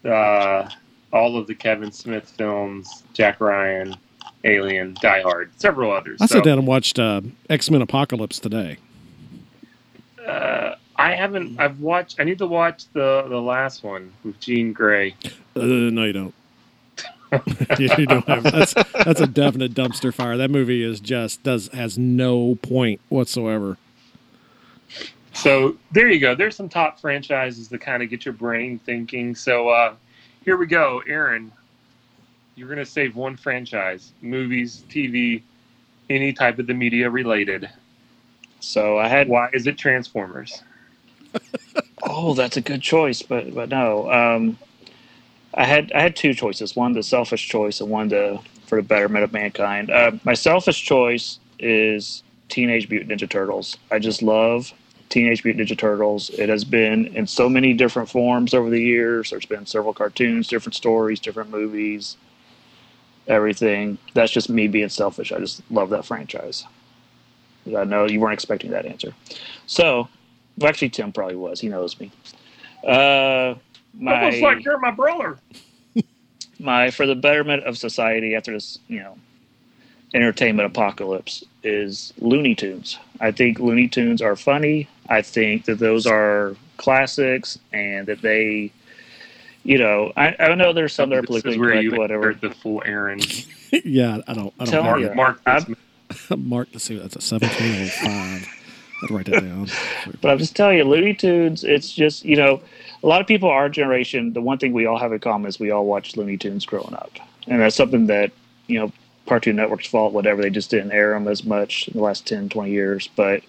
uh, 0.04 0.68
all 1.12 1.36
of 1.38 1.46
the 1.46 1.54
Kevin 1.54 1.90
Smith 1.90 2.28
films, 2.36 3.02
Jack 3.14 3.40
Ryan, 3.40 3.96
Alien, 4.44 4.94
Die 5.00 5.22
Hard, 5.22 5.50
several 5.56 5.90
others. 5.90 6.20
I 6.20 6.26
So, 6.26 6.34
sat 6.36 6.44
down 6.44 6.58
and 6.58 6.66
watched 6.66 6.98
uh, 6.98 7.22
X 7.48 7.70
Men 7.70 7.80
Apocalypse 7.82 8.38
today. 8.38 8.76
Uh, 10.26 10.74
I 10.96 11.14
haven't. 11.14 11.58
I've 11.58 11.80
watched. 11.80 12.20
I 12.20 12.24
need 12.24 12.38
to 12.38 12.46
watch 12.46 12.84
the 12.92 13.24
the 13.28 13.40
last 13.40 13.82
one 13.82 14.12
with 14.24 14.38
Jean 14.40 14.72
Grey. 14.74 15.14
Uh, 15.56 15.60
no, 15.62 16.04
you 16.04 16.12
don't. 16.12 16.34
you 17.78 18.06
don't 18.06 18.26
have, 18.26 18.42
that's 18.42 18.74
that's 19.04 19.20
a 19.20 19.26
definite 19.26 19.74
dumpster 19.74 20.12
fire. 20.12 20.36
That 20.36 20.50
movie 20.50 20.82
is 20.82 20.98
just 21.00 21.42
does 21.42 21.68
has 21.68 21.96
no 21.98 22.56
point 22.56 23.00
whatsoever. 23.08 23.76
So 25.38 25.76
there 25.92 26.08
you 26.08 26.18
go. 26.18 26.34
There's 26.34 26.56
some 26.56 26.68
top 26.68 26.98
franchises 26.98 27.68
that 27.68 27.80
kind 27.80 28.02
of 28.02 28.10
get 28.10 28.24
your 28.24 28.34
brain 28.34 28.80
thinking. 28.80 29.36
So 29.36 29.68
uh, 29.68 29.94
here 30.44 30.56
we 30.56 30.66
go, 30.66 31.00
Aaron. 31.06 31.52
You're 32.56 32.66
going 32.66 32.80
to 32.80 32.84
save 32.84 33.14
one 33.14 33.36
franchise: 33.36 34.12
movies, 34.20 34.82
TV, 34.90 35.42
any 36.10 36.32
type 36.32 36.58
of 36.58 36.66
the 36.66 36.74
media 36.74 37.08
related. 37.08 37.70
So 38.58 38.98
I 38.98 39.06
had. 39.06 39.28
Why 39.28 39.48
is 39.52 39.66
it 39.66 39.78
Transformers? 39.78 40.62
Oh, 42.00 42.32
that's 42.32 42.56
a 42.56 42.60
good 42.60 42.80
choice, 42.80 43.22
but 43.22 43.52
but 43.52 43.68
no. 43.68 44.10
Um, 44.10 44.56
I 45.54 45.64
had 45.64 45.90
I 45.92 46.00
had 46.00 46.14
two 46.14 46.32
choices. 46.32 46.76
One 46.76 46.92
the 46.92 47.02
selfish 47.02 47.48
choice, 47.48 47.80
and 47.80 47.90
one 47.90 48.08
the 48.08 48.38
for 48.66 48.76
the 48.76 48.86
betterment 48.86 49.24
of 49.24 49.32
mankind. 49.32 49.90
Uh, 49.90 50.12
my 50.22 50.34
selfish 50.34 50.84
choice 50.84 51.40
is 51.58 52.22
Teenage 52.48 52.88
Mutant 52.88 53.10
Ninja 53.10 53.28
Turtles. 53.28 53.76
I 53.90 53.98
just 53.98 54.22
love 54.22 54.72
Teenage 55.08 55.44
Mutant 55.44 55.68
Ninja 55.68 55.78
Turtles. 55.78 56.30
It 56.30 56.48
has 56.48 56.64
been 56.64 57.06
in 57.16 57.26
so 57.26 57.48
many 57.48 57.72
different 57.72 58.08
forms 58.08 58.54
over 58.54 58.70
the 58.70 58.80
years. 58.80 59.30
There's 59.30 59.46
been 59.46 59.66
several 59.66 59.94
cartoons, 59.94 60.48
different 60.48 60.74
stories, 60.74 61.20
different 61.20 61.50
movies, 61.50 62.16
everything. 63.26 63.98
That's 64.14 64.32
just 64.32 64.48
me 64.48 64.68
being 64.68 64.88
selfish. 64.88 65.32
I 65.32 65.38
just 65.38 65.62
love 65.70 65.90
that 65.90 66.04
franchise. 66.04 66.64
I 67.76 67.84
know 67.84 68.06
you 68.06 68.20
weren't 68.20 68.34
expecting 68.34 68.70
that 68.70 68.86
answer. 68.86 69.14
So, 69.66 70.08
well, 70.56 70.68
actually, 70.68 70.90
Tim 70.90 71.12
probably 71.12 71.36
was. 71.36 71.60
He 71.60 71.68
knows 71.68 71.98
me. 72.00 72.10
Uh, 72.86 73.54
my, 73.94 74.24
Almost 74.24 74.42
like 74.42 74.64
you're 74.64 74.78
my 74.78 74.90
brother. 74.90 75.38
my 76.58 76.90
for 76.90 77.06
the 77.06 77.14
betterment 77.14 77.64
of 77.64 77.76
society 77.76 78.34
after 78.34 78.52
this, 78.52 78.78
you 78.88 79.00
know, 79.00 79.18
entertainment 80.14 80.66
apocalypse 80.66 81.44
is 81.62 82.12
Looney 82.18 82.54
Tunes. 82.54 82.98
I 83.20 83.30
think 83.30 83.58
Looney 83.60 83.88
Tunes 83.88 84.22
are 84.22 84.36
funny. 84.36 84.88
I 85.08 85.22
think 85.22 85.64
that 85.66 85.78
those 85.78 86.06
are 86.06 86.54
classics, 86.76 87.58
and 87.72 88.06
that 88.06 88.22
they, 88.22 88.72
you 89.64 89.78
know, 89.78 90.12
I, 90.16 90.34
I 90.38 90.54
know 90.54 90.72
there's 90.72 90.94
some 90.94 91.10
that 91.10 91.16
are 91.16 91.20
This 91.22 91.26
politically 91.28 91.52
is 91.54 91.58
where 91.58 91.70
correct, 91.70 91.82
you 91.84 91.96
whatever. 91.96 92.34
the 92.34 92.50
full 92.50 92.82
Aaron. 92.84 93.20
yeah, 93.84 94.18
I 94.28 94.34
don't. 94.34 94.54
I 94.58 94.64
don't. 94.64 94.72
Tell 94.72 94.82
have 94.84 94.98
me. 94.98 95.04
Mark, 95.14 95.16
Mark 95.16 95.40
I'm- 95.46 95.76
this 96.08 96.30
Mark, 96.38 96.68
let's 96.72 96.84
see, 96.84 96.98
that's 96.98 97.16
a 97.16 97.20
seventeen 97.20 97.84
oh 97.84 97.88
five. 97.88 98.48
I'd 99.04 99.10
write 99.12 99.26
that 99.26 99.42
down. 99.42 99.68
But 100.20 100.30
I'm 100.32 100.38
just 100.38 100.56
telling 100.56 100.78
you, 100.78 100.84
Looney 100.84 101.14
Tunes, 101.14 101.62
it's 101.62 101.92
just, 101.92 102.24
you 102.24 102.34
know, 102.34 102.60
a 103.04 103.06
lot 103.06 103.20
of 103.20 103.28
people 103.28 103.48
our 103.48 103.68
generation, 103.68 104.32
the 104.32 104.40
one 104.40 104.58
thing 104.58 104.72
we 104.72 104.86
all 104.86 104.98
have 104.98 105.12
in 105.12 105.20
common 105.20 105.48
is 105.48 105.60
we 105.60 105.70
all 105.70 105.86
watched 105.86 106.16
Looney 106.16 106.36
Tunes 106.36 106.66
growing 106.66 106.94
up. 106.94 107.12
And 107.46 107.60
that's 107.60 107.76
something 107.76 108.08
that, 108.08 108.32
you 108.66 108.80
know, 108.80 108.92
Cartoon 109.28 109.56
Network's 109.56 109.86
fault, 109.86 110.12
whatever, 110.12 110.42
they 110.42 110.50
just 110.50 110.70
didn't 110.70 110.92
air 110.92 111.10
them 111.12 111.28
as 111.28 111.44
much 111.44 111.88
in 111.88 111.94
the 111.98 112.02
last 112.02 112.26
10, 112.26 112.48
20 112.48 112.70
years. 112.70 113.08
But 113.14 113.42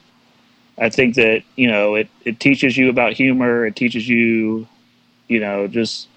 I 0.77 0.89
think 0.89 1.15
that, 1.15 1.43
you 1.55 1.67
know, 1.67 1.95
it, 1.95 2.09
it 2.25 2.39
teaches 2.39 2.77
you 2.77 2.89
about 2.89 3.13
humor. 3.13 3.65
It 3.65 3.75
teaches 3.75 4.07
you, 4.07 4.67
you 5.27 5.39
know, 5.39 5.67
just 5.67 6.07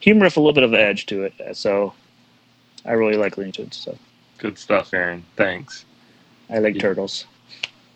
humor 0.00 0.24
with 0.24 0.36
a 0.36 0.40
little 0.40 0.52
bit 0.52 0.64
of 0.64 0.74
edge 0.74 1.06
to 1.06 1.24
it. 1.24 1.34
So 1.56 1.92
I 2.84 2.92
really 2.92 3.16
like 3.16 3.36
Looney 3.36 3.52
Tunes. 3.52 3.76
So 3.76 3.96
Good 4.38 4.58
stuff, 4.58 4.92
Aaron. 4.92 5.24
Thanks. 5.36 5.84
I 6.50 6.58
like 6.58 6.74
Yeah. 6.74 6.82
Turtles. 6.82 7.26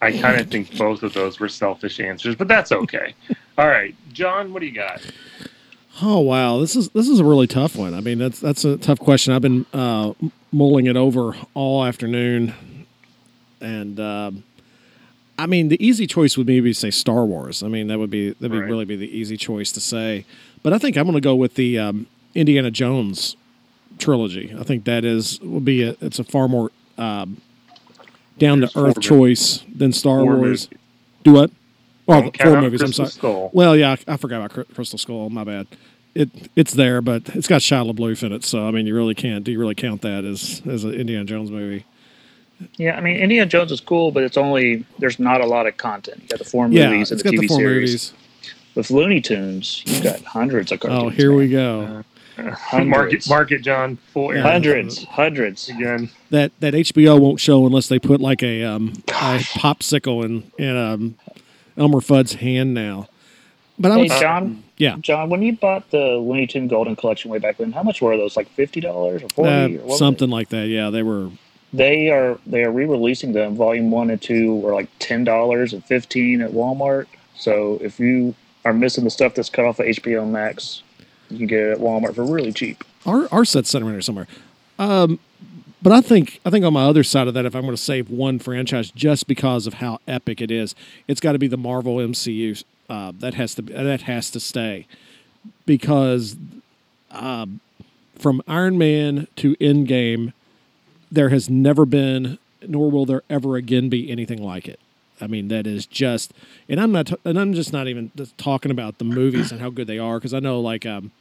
I 0.03 0.13
kind 0.13 0.41
of 0.41 0.49
think 0.51 0.77
both 0.79 1.03
of 1.03 1.13
those 1.13 1.39
were 1.39 1.49
selfish 1.49 2.01
answers, 2.01 2.35
but 2.35 2.49
that's 2.49 2.73
okay. 2.73 3.15
All 3.59 3.69
right, 3.69 3.95
John, 4.15 4.53
what 4.53 4.61
do 4.61 4.67
you 4.67 4.73
got? 4.75 5.03
Oh 6.03 6.21
wow, 6.21 6.59
this 6.59 6.77
is 6.77 6.89
this 6.91 7.09
is 7.09 7.21
a 7.21 7.25
really 7.25 7.47
tough 7.47 7.77
one. 7.77 7.95
I 7.95 8.01
mean, 8.01 8.19
that's 8.19 8.41
that's 8.41 8.65
a 8.65 8.77
tough 8.77 8.99
question. 8.99 9.35
I've 9.35 9.43
been 9.43 9.67
uh, 9.75 10.15
mulling 10.53 10.87
it 10.87 10.97
over 10.97 11.35
all 11.55 11.85
afternoon, 11.85 12.55
and 13.61 14.01
um, 14.01 14.45
I 15.39 15.47
mean, 15.47 15.69
the 15.69 15.85
easy 15.85 16.07
choice 16.07 16.39
would 16.39 16.47
maybe 16.47 16.73
say 16.73 16.91
Star 16.91 17.25
Wars. 17.25 17.63
I 17.63 17.69
mean, 17.69 17.89
that 17.89 17.99
would 17.99 18.11
be 18.11 18.31
that 18.31 18.51
would 18.51 18.61
Right. 18.61 18.69
really 18.71 18.85
be 18.85 18.97
the 18.97 19.15
easy 19.15 19.37
choice 19.37 19.73
to 19.73 19.81
say. 19.81 20.25
But 20.63 20.73
I 20.73 20.79
think 20.79 20.97
I'm 20.97 21.05
going 21.05 21.15
to 21.15 21.21
go 21.21 21.35
with 21.35 21.55
the 21.55 21.79
um, 21.79 22.07
Indiana 22.35 22.71
Jones 22.71 23.37
trilogy. 23.99 24.55
I 24.59 24.63
think 24.63 24.85
that 24.85 25.05
is 25.05 25.41
will 25.41 25.61
be 25.61 25.83
a, 25.83 25.97
it's 26.01 26.19
a 26.19 26.25
far 26.25 26.49
more 26.49 26.71
um, 26.99 27.41
down 28.39 28.61
to 28.61 28.71
earth 28.77 29.01
choice 29.01 29.65
than 29.75 29.93
Star 29.93 30.21
Four 30.21 30.37
Wars. 30.37 30.41
movies. 30.41 30.69
Do 31.25 31.33
what? 31.33 31.51
Oh, 32.09 32.15
Don't 32.15 32.25
the 32.33 32.39
count 32.39 32.51
four 32.55 32.61
movies. 32.63 32.81
I'm 32.83 32.93
sorry. 32.93 33.09
Skull. 33.11 33.51
Well, 33.53 33.77
yeah, 33.77 33.97
I 34.09 34.15
I 34.15 34.17
forgot 34.17 34.43
about 34.51 34.75
Crystal 34.75 34.99
Skull. 34.99 35.29
My 35.31 35.45
bad. 35.45 35.67
It 36.15 36.29
it's 36.57 36.73
there, 36.75 37.01
but 37.01 37.29
it's 37.37 37.47
got 37.47 37.61
Shia 37.61 37.91
LaBeouf 37.93 38.23
in 38.25 38.33
it, 38.33 38.45
so 38.45 38.67
I 38.67 38.71
mean, 38.73 38.87
you 38.87 38.95
really 38.95 39.15
can't. 39.15 39.45
Do 39.45 39.53
you 39.53 39.61
really 39.61 39.75
count 39.77 40.03
that 40.03 40.25
as 40.25 40.61
as 40.69 40.85
an 40.85 40.93
Indiana 40.95 41.25
Jones 41.25 41.51
movie? 41.51 41.85
Yeah, 42.77 42.97
I 42.97 43.01
mean, 43.01 43.17
Indiana 43.17 43.47
Jones 43.49 43.73
is 43.73 43.81
cool, 43.81 44.11
but 44.11 44.23
it's 44.23 44.37
only, 44.37 44.85
there's 44.99 45.19
not 45.19 45.41
a 45.41 45.47
lot 45.47 45.67
lot 45.67 45.67
got 46.29 46.39
the 46.39 46.45
four 46.45 46.69
Yeah, 46.69 46.91
movies 46.91 47.11
it's 47.11 47.23
and 47.23 47.33
the 47.33 47.37
got 47.37 47.39
TV 47.39 47.41
the 47.43 47.49
four 47.49 47.59
series. 47.59 47.89
movies. 47.91 48.13
With 48.75 48.91
Looney 48.91 49.21
Tunes, 49.21 49.83
you've 49.87 50.03
got 50.05 50.21
hundreds 50.23 50.71
of 50.71 50.81
cartoons. 50.81 51.03
Oh, 51.05 51.09
here 51.09 51.33
we 51.35 51.49
go. 51.49 52.05
Mark 52.73 53.13
it, 53.13 53.29
mark 53.29 53.51
it, 53.53 53.63
John. 53.63 53.97
Full 54.13 54.31
Aaron. 54.31 54.43
Hundreds, 54.43 55.05
hundreds. 55.05 55.69
again. 55.69 56.09
That 56.31 56.53
that 56.61 56.73
HBO 56.73 57.21
won't 57.21 57.41
show 57.41 57.67
unless 57.67 57.89
they 57.89 57.99
put 57.99 58.21
like 58.21 58.43
a 58.43 58.63
um 58.65 59.03
a 59.09 59.39
popsicle 59.41 60.25
in 60.25 60.51
in 60.57 60.75
um 60.77 61.17
Elmer 61.77 62.01
Fudd's 62.01 62.35
hand 62.35 62.73
now. 62.73 63.09
But 63.81 63.93
I 63.93 63.95
Hey, 63.97 64.03
would, 64.03 64.11
John. 64.21 64.63
yeah, 64.77 64.97
John, 65.01 65.31
when 65.31 65.43
you 65.43 65.57
bought 65.57 65.91
the 65.91 66.17
Looney 66.19 66.47
Tune 66.47 66.69
Golden 66.69 66.95
Collection 66.97 67.31
way 67.31 67.39
back 67.39 67.59
when, 67.59 67.73
how 67.73 67.83
much 67.83 68.03
were 68.03 68.17
those? 68.17 68.37
Like 68.37 68.49
fifty 68.51 68.81
dollars 68.81 69.23
or 69.23 69.29
forty? 69.31 69.79
uh, 69.79 69.81
or 69.81 69.87
what 69.89 69.99
something 69.99 70.31
like 70.31 70.51
that. 70.51 70.69
Yeah, 70.69 70.91
they 70.91 71.03
were. 71.03 71.31
They? 71.73 72.07
they 72.07 72.11
are 72.11 72.39
they 72.47 72.63
are 72.65 72.71
re-releasing 72.71 73.33
them. 73.33 73.57
Volume 73.57 73.91
one 73.91 74.11
and 74.11 74.21
two 74.21 74.57
were 74.57 74.75
like 74.75 74.89
ten 74.99 75.25
dollars 75.25 75.73
and 75.73 75.85
fifteen 75.85 76.43
at 76.43 76.51
Walmart. 76.51 77.07
So 77.37 77.79
if 77.81 77.99
you 77.99 78.35
are 78.67 78.75
missing 78.75 79.05
the 79.05 79.11
stuff 79.11 79.35
that's 79.35 79.49
cut 79.49 79.65
off 79.65 79.79
of 79.81 79.87
HBO 79.87 80.29
Max, 80.31 80.83
you 81.31 81.39
can 81.39 81.47
get 81.47 81.61
it 81.61 81.71
at 81.73 81.79
Walmart 81.79 82.15
for 82.15 82.25
really 82.25 82.53
cheap. 82.53 82.85
Our 83.07 83.29
our 83.33 83.45
set's 83.47 83.71
sitting 83.71 83.87
around 83.87 83.95
here 83.95 84.03
somewhere. 84.03 84.27
Um, 84.79 85.19
but 85.83 85.93
I 85.95 86.03
think 86.03 86.41
I 86.45 86.51
think 86.51 86.65
on 86.67 86.75
my 86.75 86.85
other 86.85 87.03
side 87.03 87.29
of 87.29 87.35
that, 87.35 87.47
if 87.47 87.55
I'm 87.55 87.63
going 87.63 87.75
to 87.75 87.83
save 87.83 88.11
one 88.11 88.39
franchise 88.39 88.91
just 88.91 89.27
because 89.27 89.67
of 89.67 89.75
how 89.75 90.01
epic 90.07 90.43
it 90.43 90.51
is, 90.51 90.75
it's 91.09 91.21
got 91.21 91.33
to 91.33 91.39
be 91.39 91.47
the 91.49 91.57
Marvel 91.57 91.97
MCU. 91.97 92.63
Uh, 92.91 93.13
that 93.21 93.35
has 93.35 93.55
to 93.55 93.63
that 93.63 94.03
has 94.03 94.31
to 94.33 94.41
stay 94.41 94.87
because 95.65 96.37
um, 97.13 97.61
from 98.19 98.43
Iron 98.49 98.77
Man 98.77 99.29
to 99.37 99.55
Endgame, 99.57 100.33
there 101.11 101.29
has 101.29 101.49
never 101.49 101.85
been, 101.87 102.39
nor 102.67 102.91
will 102.91 103.07
there 103.07 103.23
ever 103.31 103.57
again 103.57 103.89
be 103.89 104.11
anything 104.11 104.43
like 104.43 104.69
it. 104.69 104.81
I 105.21 105.27
mean, 105.27 105.49
that 105.49 105.67
is 105.67 105.87
just, 105.87 106.33
and 106.69 106.81
I'm 106.81 106.93
not, 106.93 107.13
and 107.25 107.39
I'm 107.39 107.53
just 107.53 107.73
not 107.73 107.89
even 107.89 108.11
talking 108.37 108.71
about 108.71 108.99
the 108.99 109.05
movies 109.05 109.53
and 109.53 109.61
how 109.61 109.71
good 109.71 109.87
they 109.87 109.99
are 109.99 110.19
because 110.19 110.35
I 110.35 110.41
know 110.41 110.61
like 110.61 110.87
um, 110.87 111.13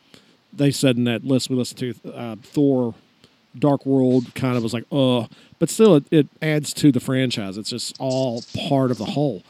they 0.53 0.71
said 0.71 0.97
in 0.97 1.03
that 1.03 1.25
list 1.25 1.49
we 1.49 1.55
listened 1.55 1.79
to, 1.79 2.13
uh, 2.13 2.35
Thor, 2.41 2.95
Dark 3.57 3.85
World 3.85 4.33
kind 4.35 4.55
of 4.55 4.63
was 4.63 4.73
like, 4.73 4.85
oh, 4.91 5.27
but 5.57 5.69
still 5.69 5.95
it, 5.95 6.05
it 6.11 6.27
adds 6.41 6.73
to 6.73 6.91
the 6.91 6.99
franchise. 6.99 7.57
It's 7.57 7.69
just 7.69 7.95
all 7.99 8.43
part 8.67 8.91
of 8.91 8.97
the 8.97 9.05
whole, 9.05 9.43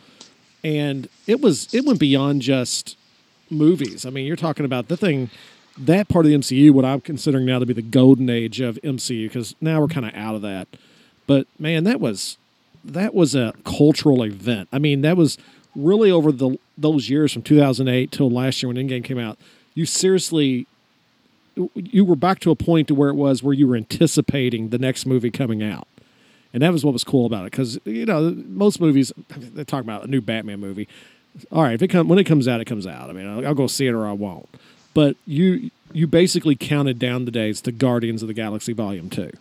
and 0.64 1.08
it 1.28 1.42
was 1.42 1.74
it 1.74 1.86
went 1.86 2.00
beyond 2.00 2.42
just 2.42 2.98
movies. 3.50 4.06
I 4.06 4.10
mean, 4.10 4.26
you're 4.26 4.36
talking 4.36 4.66
about 4.66 4.88
the 4.88 4.98
thing. 4.98 5.30
That 5.78 6.10
part 6.10 6.26
of 6.26 6.32
the 6.32 6.38
MCU, 6.38 6.72
what 6.72 6.84
I'm 6.84 7.00
considering 7.00 7.46
now 7.46 7.60
to 7.60 7.66
be 7.66 7.74
the 7.74 7.82
golden 7.82 8.30
age 8.30 8.60
of 8.60 8.78
MCU, 8.84 9.28
because 9.28 9.56
now 9.62 9.80
we're 9.80 9.88
kind 9.88 10.06
of 10.06 10.14
out 10.14 10.36
of 10.36 10.42
that. 10.42 10.68
But 11.26 11.48
man, 11.58 11.86
that 11.86 12.02
was 12.02 12.38
that 12.84 13.14
was 13.14 13.36
a 13.36 13.54
cultural 13.64 14.24
event. 14.24 14.70
I 14.72 14.80
mean, 14.80 15.02
that 15.02 15.16
was 15.16 15.38
really 15.76 16.12
over 16.12 16.32
the 16.32 16.58
those 16.78 17.10
years 17.10 17.34
from 17.34 17.42
2008 17.42 18.12
till 18.12 18.30
last 18.30 18.62
year 18.62 18.72
when 18.72 18.78
Endgame 18.78 19.04
came 19.04 19.20
out. 19.20 19.38
You 19.74 19.86
seriously, 19.86 20.68
you 21.76 22.04
were 22.04 22.16
back 22.16 22.40
to 22.40 22.52
a 22.52 22.56
point 22.56 22.88
to 22.90 22.96
where 22.96 23.10
it 23.10 23.16
was 23.16 23.44
where 23.44 23.54
you 23.54 23.68
were 23.68 23.76
anticipating 23.76 24.70
the 24.70 24.80
next 24.80 25.06
movie 25.06 25.32
coming 25.32 25.64
out, 25.64 25.88
and 26.54 26.64
that 26.64 26.72
was 26.72 26.84
what 26.84 26.94
was 26.94 27.04
cool 27.04 27.26
about 27.26 27.46
it. 27.46 27.52
Because 27.52 27.80
you 27.86 28.06
know, 28.06 28.36
most 28.48 28.82
movies 28.82 29.12
they 29.38 29.64
talk 29.64 29.84
about 29.84 30.04
a 30.04 30.08
new 30.08 30.22
Batman 30.22 30.60
movie. 30.60 30.88
All 31.52 31.64
right, 31.64 31.74
if 31.74 31.82
it 31.82 31.90
come 31.90 32.08
when 32.08 32.20
it 32.20 32.26
comes 32.26 32.48
out, 32.48 32.60
it 32.60 32.66
comes 32.66 32.88
out. 32.88 33.10
I 33.10 33.14
mean, 33.14 33.28
I'll, 33.28 33.48
I'll 33.48 33.56
go 33.56 33.68
see 33.68 33.88
it 33.88 33.94
or 33.94 34.08
I 34.08 34.14
won't. 34.14 34.50
But 34.94 35.16
you 35.26 35.72
you 35.94 36.08
basically 36.08 36.56
counted 36.56 37.00
down 37.00 37.26
the 37.26 37.32
days 37.32 37.62
to 37.62 37.72
Guardians 37.72 38.22
of 38.22 38.28
the 38.28 38.34
Galaxy 38.34 38.74
Volume 38.74 39.10
Two 39.10 39.32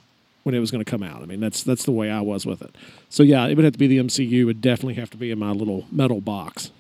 when 0.43 0.55
it 0.55 0.61
was 0.61 0.71
going 0.71 0.85
to 0.85 0.91
come 0.91 1.03
out. 1.03 1.23
I 1.23 1.27
mean, 1.27 1.41
that's 1.41 1.63
that's 1.63 1.85
the 1.85 1.93
way 1.93 2.11
I 2.11 2.21
was 2.21 2.47
with 2.47 2.63
it. 2.63 2.75
So 3.09 3.23
yeah, 3.23 3.47
it 3.47 3.55
would 3.55 3.65
have 3.65 3.75
to 3.75 3.79
be 3.79 3.87
the 3.87 3.99
MCU. 3.99 4.41
It 4.41 4.45
would 4.45 4.61
definitely 4.61 4.95
have 4.95 5.11
to 5.11 5.17
be 5.17 5.31
in 5.31 5.39
my 5.39 5.51
little 5.51 5.87
metal 5.91 6.21
box. 6.21 6.71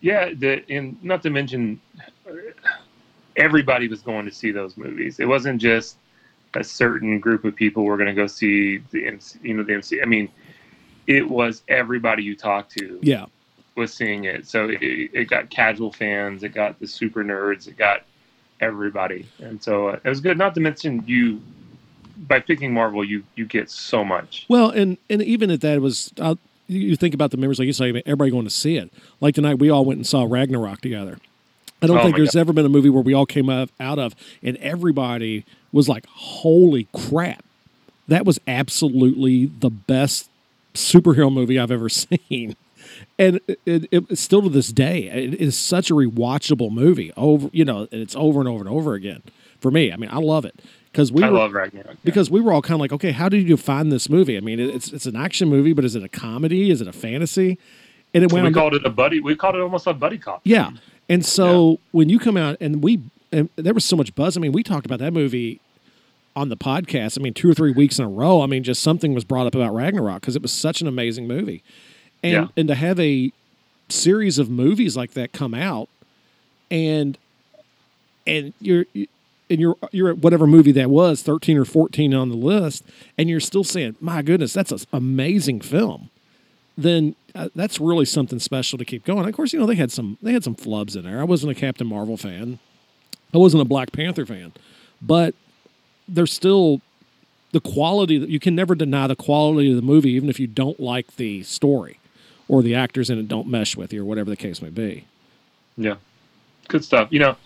Yeah, 0.00 0.32
the, 0.32 0.62
and 0.70 1.02
not 1.02 1.22
to 1.22 1.30
mention, 1.30 1.80
everybody 3.36 3.88
was 3.88 4.00
going 4.00 4.26
to 4.26 4.32
see 4.32 4.52
those 4.52 4.76
movies. 4.76 5.18
It 5.18 5.26
wasn't 5.26 5.60
just 5.60 5.96
a 6.60 6.64
certain 6.64 7.18
group 7.20 7.44
of 7.44 7.54
people 7.54 7.84
were 7.84 7.96
going 7.96 8.08
to 8.08 8.14
go 8.14 8.26
see 8.26 8.78
the 8.90 9.06
MC, 9.06 9.38
you 9.42 9.54
know 9.54 9.62
the 9.62 9.74
MC. 9.74 10.02
I 10.02 10.04
mean, 10.04 10.28
it 11.06 11.28
was 11.28 11.62
everybody 11.68 12.22
you 12.22 12.36
talked 12.36 12.76
to 12.78 12.98
Yeah, 13.02 13.26
was 13.76 13.94
seeing 13.94 14.24
it. 14.24 14.46
So 14.46 14.68
it, 14.68 14.78
it 14.80 15.30
got 15.30 15.50
casual 15.50 15.92
fans, 15.92 16.42
it 16.42 16.50
got 16.50 16.78
the 16.78 16.86
super 16.86 17.24
nerds, 17.24 17.68
it 17.68 17.76
got 17.76 18.02
everybody, 18.60 19.26
and 19.38 19.62
so 19.62 19.88
uh, 19.88 19.98
it 20.04 20.08
was 20.08 20.20
good. 20.20 20.38
Not 20.38 20.54
to 20.54 20.60
mention 20.60 21.04
you 21.06 21.40
by 22.26 22.40
picking 22.40 22.72
Marvel, 22.72 23.04
you 23.04 23.24
you 23.36 23.46
get 23.46 23.70
so 23.70 24.04
much. 24.04 24.46
Well, 24.48 24.70
and 24.70 24.98
and 25.08 25.22
even 25.22 25.50
at 25.50 25.60
that 25.60 25.76
it 25.76 25.82
was, 25.82 26.12
uh, 26.18 26.34
you 26.66 26.96
think 26.96 27.14
about 27.14 27.30
the 27.30 27.36
members 27.36 27.58
like 27.58 27.66
you 27.66 27.72
say, 27.72 27.90
everybody 28.04 28.30
going 28.30 28.44
to 28.44 28.50
see 28.50 28.76
it. 28.76 28.92
Like 29.20 29.34
tonight, 29.34 29.58
we 29.58 29.70
all 29.70 29.84
went 29.84 29.98
and 29.98 30.06
saw 30.06 30.26
Ragnarok 30.28 30.80
together. 30.80 31.18
I 31.80 31.86
don't 31.86 31.98
Oh 31.98 32.02
think 32.02 32.16
there's 32.16 32.34
ever 32.34 32.52
been 32.52 32.66
a 32.66 32.70
movie 32.70 32.90
where 32.90 33.02
we 33.02 33.14
all 33.14 33.26
came 33.26 33.48
out 33.48 33.70
of 33.80 34.14
and 34.42 34.56
everybody 34.56 35.44
was 35.72 35.88
like, 35.88 36.06
"Holy 36.06 36.88
crap, 36.94 37.44
that 38.06 38.24
was 38.24 38.38
absolutely 38.46 39.46
the 39.46 39.70
best 39.70 40.28
superhero 40.74 41.32
movie 41.32 41.58
I've 41.58 41.70
ever 41.70 41.88
seen." 41.88 42.56
And 43.18 43.40
it, 43.46 43.58
it, 43.66 43.88
it's 43.92 44.20
still 44.20 44.42
to 44.42 44.48
this 44.48 44.72
day, 44.72 45.04
it 45.08 45.34
is 45.34 45.56
such 45.58 45.90
a 45.90 45.94
rewatchable 45.94 46.70
movie. 46.70 47.12
Over, 47.16 47.48
you 47.52 47.64
know, 47.64 47.88
and 47.92 48.00
it's 48.00 48.16
over 48.16 48.40
and 48.40 48.48
over 48.48 48.60
and 48.60 48.68
over 48.68 48.94
again 48.94 49.22
for 49.60 49.70
me. 49.70 49.92
I 49.92 49.96
mean, 49.96 50.10
I 50.10 50.18
love 50.18 50.44
it 50.44 50.54
because 50.90 51.12
we 51.12 51.22
I 51.22 51.30
were, 51.30 51.38
love 51.38 51.52
Ragnarok. 51.52 51.88
yeah. 51.90 51.94
because 52.02 52.30
we 52.30 52.40
were 52.40 52.52
all 52.52 52.62
kind 52.62 52.74
of 52.76 52.80
like, 52.80 52.92
okay, 52.92 53.12
how 53.12 53.28
did 53.28 53.42
you 53.48 53.56
define 53.56 53.90
this 53.90 54.08
movie? 54.08 54.36
I 54.36 54.40
mean, 54.40 54.58
it's 54.58 54.92
it's 54.92 55.06
an 55.06 55.16
action 55.16 55.48
movie, 55.48 55.72
but 55.72 55.84
is 55.84 55.94
it 55.94 56.02
a 56.02 56.08
comedy? 56.08 56.70
Is 56.70 56.80
it 56.80 56.88
a 56.88 56.92
fantasy? 56.92 57.58
And 58.14 58.24
it 58.24 58.32
went. 58.32 58.44
we 58.44 58.48
up, 58.50 58.54
called 58.54 58.74
it 58.74 58.84
a 58.86 58.90
buddy. 58.90 59.20
We 59.20 59.36
called 59.36 59.54
it 59.56 59.60
almost 59.60 59.86
a 59.86 59.92
buddy 59.92 60.18
cop. 60.18 60.40
yeah. 60.44 60.70
And 61.10 61.24
so 61.24 61.78
when 61.92 62.08
you 62.10 62.18
come 62.18 62.36
out 62.36 62.56
and 62.60 62.82
we 62.82 63.00
and 63.32 63.48
there 63.56 63.74
was 63.74 63.84
so 63.84 63.96
much 63.96 64.14
buzz. 64.14 64.36
I 64.36 64.40
mean, 64.40 64.52
we 64.52 64.62
talked 64.62 64.86
about 64.86 64.98
that 65.00 65.12
movie 65.12 65.60
on 66.36 66.48
the 66.48 66.56
podcast. 66.56 67.18
I 67.18 67.22
mean, 67.22 67.34
two 67.34 67.50
or 67.50 67.54
three 67.54 67.72
weeks 67.72 67.98
in 67.98 68.04
a 68.04 68.08
row. 68.08 68.42
I 68.42 68.46
mean, 68.46 68.62
just 68.62 68.82
something 68.82 69.12
was 69.14 69.24
brought 69.24 69.46
up 69.46 69.54
about 69.54 69.74
Ragnarok 69.74 70.20
because 70.20 70.36
it 70.36 70.42
was 70.42 70.52
such 70.52 70.80
an 70.80 70.86
amazing 70.86 71.26
movie, 71.26 71.62
and 72.22 72.32
Yeah. 72.32 72.46
and 72.56 72.68
to 72.68 72.74
have 72.74 72.98
a 73.00 73.32
series 73.88 74.38
of 74.38 74.48
movies 74.50 74.96
like 74.96 75.12
that 75.14 75.32
come 75.32 75.54
out, 75.54 75.88
and 76.70 77.18
and 78.26 78.52
you're 78.60 78.84
and 78.94 79.60
you're 79.60 79.76
you're 79.92 80.10
at 80.10 80.18
whatever 80.18 80.46
movie 80.46 80.72
that 80.72 80.90
was, 80.90 81.22
thirteen 81.22 81.56
or 81.56 81.64
fourteen 81.64 82.14
on 82.14 82.28
the 82.28 82.36
list, 82.36 82.84
and 83.16 83.28
you're 83.28 83.40
still 83.40 83.64
saying, 83.64 83.96
"My 84.00 84.22
goodness, 84.22 84.52
that's 84.52 84.70
an 84.72 84.80
amazing 84.92 85.60
film." 85.60 86.10
Then 86.76 87.16
uh, 87.34 87.48
that's 87.56 87.80
really 87.80 88.04
something 88.04 88.38
special 88.38 88.78
to 88.78 88.84
keep 88.84 89.04
going. 89.04 89.26
Of 89.26 89.34
course, 89.34 89.52
you 89.52 89.58
know 89.58 89.66
they 89.66 89.74
had 89.74 89.90
some 89.90 90.18
they 90.22 90.32
had 90.32 90.44
some 90.44 90.54
flubs 90.54 90.96
in 90.96 91.02
there. 91.04 91.20
I 91.20 91.24
wasn't 91.24 91.52
a 91.52 91.54
Captain 91.54 91.86
Marvel 91.86 92.16
fan. 92.16 92.58
I 93.34 93.38
wasn't 93.38 93.62
a 93.62 93.64
Black 93.64 93.92
Panther 93.92 94.24
fan, 94.24 94.52
but 95.02 95.34
there's 96.06 96.32
still 96.32 96.80
the 97.52 97.60
quality 97.60 98.18
that 98.18 98.28
you 98.28 98.40
can 98.40 98.54
never 98.54 98.74
deny 98.74 99.06
the 99.06 99.16
quality 99.16 99.70
of 99.70 99.76
the 99.76 99.82
movie, 99.82 100.10
even 100.10 100.28
if 100.28 100.38
you 100.38 100.46
don't 100.46 100.80
like 100.80 101.16
the 101.16 101.42
story 101.42 101.98
or 102.48 102.62
the 102.62 102.74
actors 102.74 103.10
in 103.10 103.18
it 103.18 103.28
don't 103.28 103.46
mesh 103.46 103.76
with 103.76 103.92
you 103.92 104.02
or 104.02 104.04
whatever 104.04 104.30
the 104.30 104.36
case 104.36 104.62
may 104.62 104.70
be. 104.70 105.04
Yeah, 105.76 105.96
good 106.68 106.84
stuff. 106.84 107.08
You 107.10 107.20
know, 107.20 107.36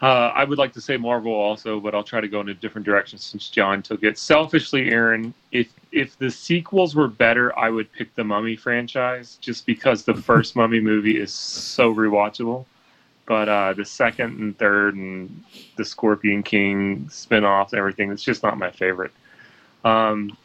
uh, 0.00 0.32
I 0.34 0.44
would 0.44 0.58
like 0.58 0.72
to 0.72 0.80
say 0.80 0.96
Marvel 0.96 1.32
also, 1.32 1.78
but 1.78 1.94
I'll 1.94 2.02
try 2.02 2.20
to 2.20 2.28
go 2.28 2.40
in 2.40 2.48
a 2.48 2.54
different 2.54 2.84
direction 2.84 3.18
since 3.18 3.48
John 3.48 3.82
took 3.82 4.02
it. 4.02 4.18
Selfishly, 4.18 4.90
Aaron, 4.90 5.32
if 5.52 5.68
if 5.92 6.18
the 6.18 6.30
sequels 6.30 6.96
were 6.96 7.06
better, 7.06 7.56
I 7.58 7.70
would 7.70 7.92
pick 7.92 8.14
the 8.14 8.24
Mummy 8.24 8.56
franchise 8.56 9.38
just 9.40 9.64
because 9.64 10.04
the 10.04 10.14
first 10.14 10.56
Mummy 10.56 10.80
movie 10.80 11.20
is 11.20 11.32
so 11.32 11.94
rewatchable. 11.94 12.64
But 13.26 13.48
uh, 13.48 13.72
the 13.74 13.84
second 13.84 14.40
and 14.40 14.58
third 14.58 14.94
and 14.96 15.44
the 15.76 15.84
Scorpion 15.84 16.42
King 16.42 17.08
spin-offs 17.08 17.72
and 17.72 17.78
everything, 17.78 18.10
it's 18.10 18.22
just 18.22 18.42
not 18.42 18.58
my 18.58 18.70
favorite. 18.70 19.12
Um, 19.84 20.36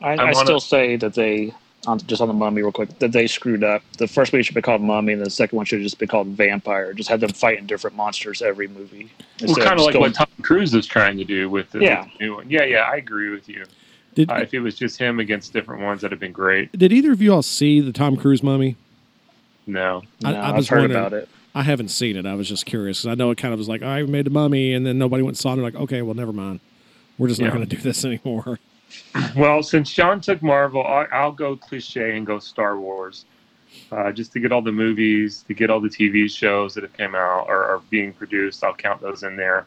I, 0.00 0.10
I 0.10 0.14
I, 0.14 0.24
wanna- 0.32 0.34
still 0.36 0.60
say 0.60 0.96
that 0.96 1.14
they, 1.14 1.52
on, 1.86 1.98
just 2.00 2.20
on 2.20 2.28
the 2.28 2.34
mummy 2.34 2.60
real 2.62 2.70
quick, 2.70 2.98
that 2.98 3.12
they 3.12 3.26
screwed 3.26 3.64
up. 3.64 3.82
The 3.96 4.06
first 4.06 4.32
movie 4.32 4.42
should 4.42 4.54
be 4.54 4.60
called 4.62 4.82
Mummy, 4.82 5.14
and 5.14 5.24
the 5.24 5.30
second 5.30 5.56
one 5.56 5.64
should 5.64 5.78
have 5.78 5.84
just 5.84 5.98
be 5.98 6.06
called 6.06 6.26
Vampire. 6.28 6.92
Just 6.92 7.08
have 7.08 7.20
them 7.20 7.30
fighting 7.32 7.66
different 7.66 7.96
monsters 7.96 8.42
every 8.42 8.68
movie. 8.68 9.10
well, 9.42 9.54
kind 9.56 9.78
of 9.80 9.86
like 9.86 9.94
going- 9.94 10.02
what 10.02 10.14
Tom 10.14 10.26
Cruise 10.42 10.74
is 10.74 10.86
trying 10.86 11.16
to 11.16 11.24
do 11.24 11.48
with 11.48 11.70
the, 11.70 11.80
Yeah. 11.80 12.02
with 12.04 12.12
the 12.18 12.24
new 12.24 12.34
one. 12.36 12.50
Yeah, 12.50 12.64
yeah, 12.64 12.80
I 12.92 12.96
agree 12.96 13.30
with 13.30 13.48
you. 13.48 13.64
Did 14.14 14.30
Uh, 14.30 14.34
if 14.36 14.52
it 14.52 14.60
was 14.60 14.74
just 14.74 14.98
him 14.98 15.18
against 15.18 15.52
different 15.54 15.82
ones, 15.82 16.02
that'd 16.02 16.12
have 16.12 16.20
been 16.20 16.32
great. 16.32 16.70
did 16.72 16.92
either 16.92 17.12
of 17.12 17.22
you 17.22 17.32
all 17.32 17.42
see 17.42 17.80
the 17.80 17.92
Tom 17.92 18.16
Cruise 18.16 18.42
Mummy? 18.42 18.76
No, 19.66 20.02
I- 20.24 20.32
No, 20.32 20.38
I 20.40 20.48
I've 20.50 20.56
was 20.56 20.68
heard 20.68 20.80
wondering- 20.80 21.00
about 21.00 21.12
it. 21.14 21.28
I 21.58 21.62
haven't 21.64 21.88
seen 21.88 22.16
it. 22.16 22.24
I 22.24 22.34
was 22.36 22.48
just 22.48 22.66
curious 22.66 23.00
'cause 23.02 23.08
I 23.08 23.14
know 23.16 23.32
it 23.32 23.38
kind 23.38 23.52
of 23.52 23.58
was 23.58 23.68
like 23.68 23.82
I 23.82 24.02
made 24.02 24.26
the 24.26 24.30
Mummy, 24.30 24.72
and 24.74 24.86
then 24.86 24.96
nobody 24.96 25.24
went 25.24 25.32
and 25.32 25.38
saw 25.38 25.50
it. 25.50 25.52
And 25.54 25.62
like, 25.62 25.74
okay, 25.74 26.02
well, 26.02 26.14
never 26.14 26.32
mind. 26.32 26.60
We're 27.18 27.26
just 27.26 27.40
not 27.40 27.52
going 27.52 27.66
to 27.66 27.76
do 27.76 27.82
this 27.82 28.04
anymore. 28.04 28.60
Well, 29.36 29.64
since 29.64 29.92
John 29.92 30.20
took 30.20 30.40
Marvel, 30.40 30.84
I'll 30.86 31.32
go 31.32 31.56
cliche 31.56 32.16
and 32.16 32.24
go 32.24 32.38
Star 32.38 32.78
Wars, 32.78 33.24
uh, 33.90 34.12
just 34.12 34.32
to 34.34 34.40
get 34.40 34.52
all 34.52 34.62
the 34.62 34.70
movies, 34.70 35.44
to 35.48 35.52
get 35.54 35.68
all 35.68 35.80
the 35.80 35.88
TV 35.88 36.30
shows 36.30 36.74
that 36.74 36.84
have 36.84 36.96
come 36.96 37.16
out 37.16 37.46
or 37.48 37.64
are 37.64 37.80
being 37.90 38.12
produced. 38.12 38.62
I'll 38.62 38.72
count 38.74 39.00
those 39.00 39.24
in 39.24 39.34
there. 39.36 39.66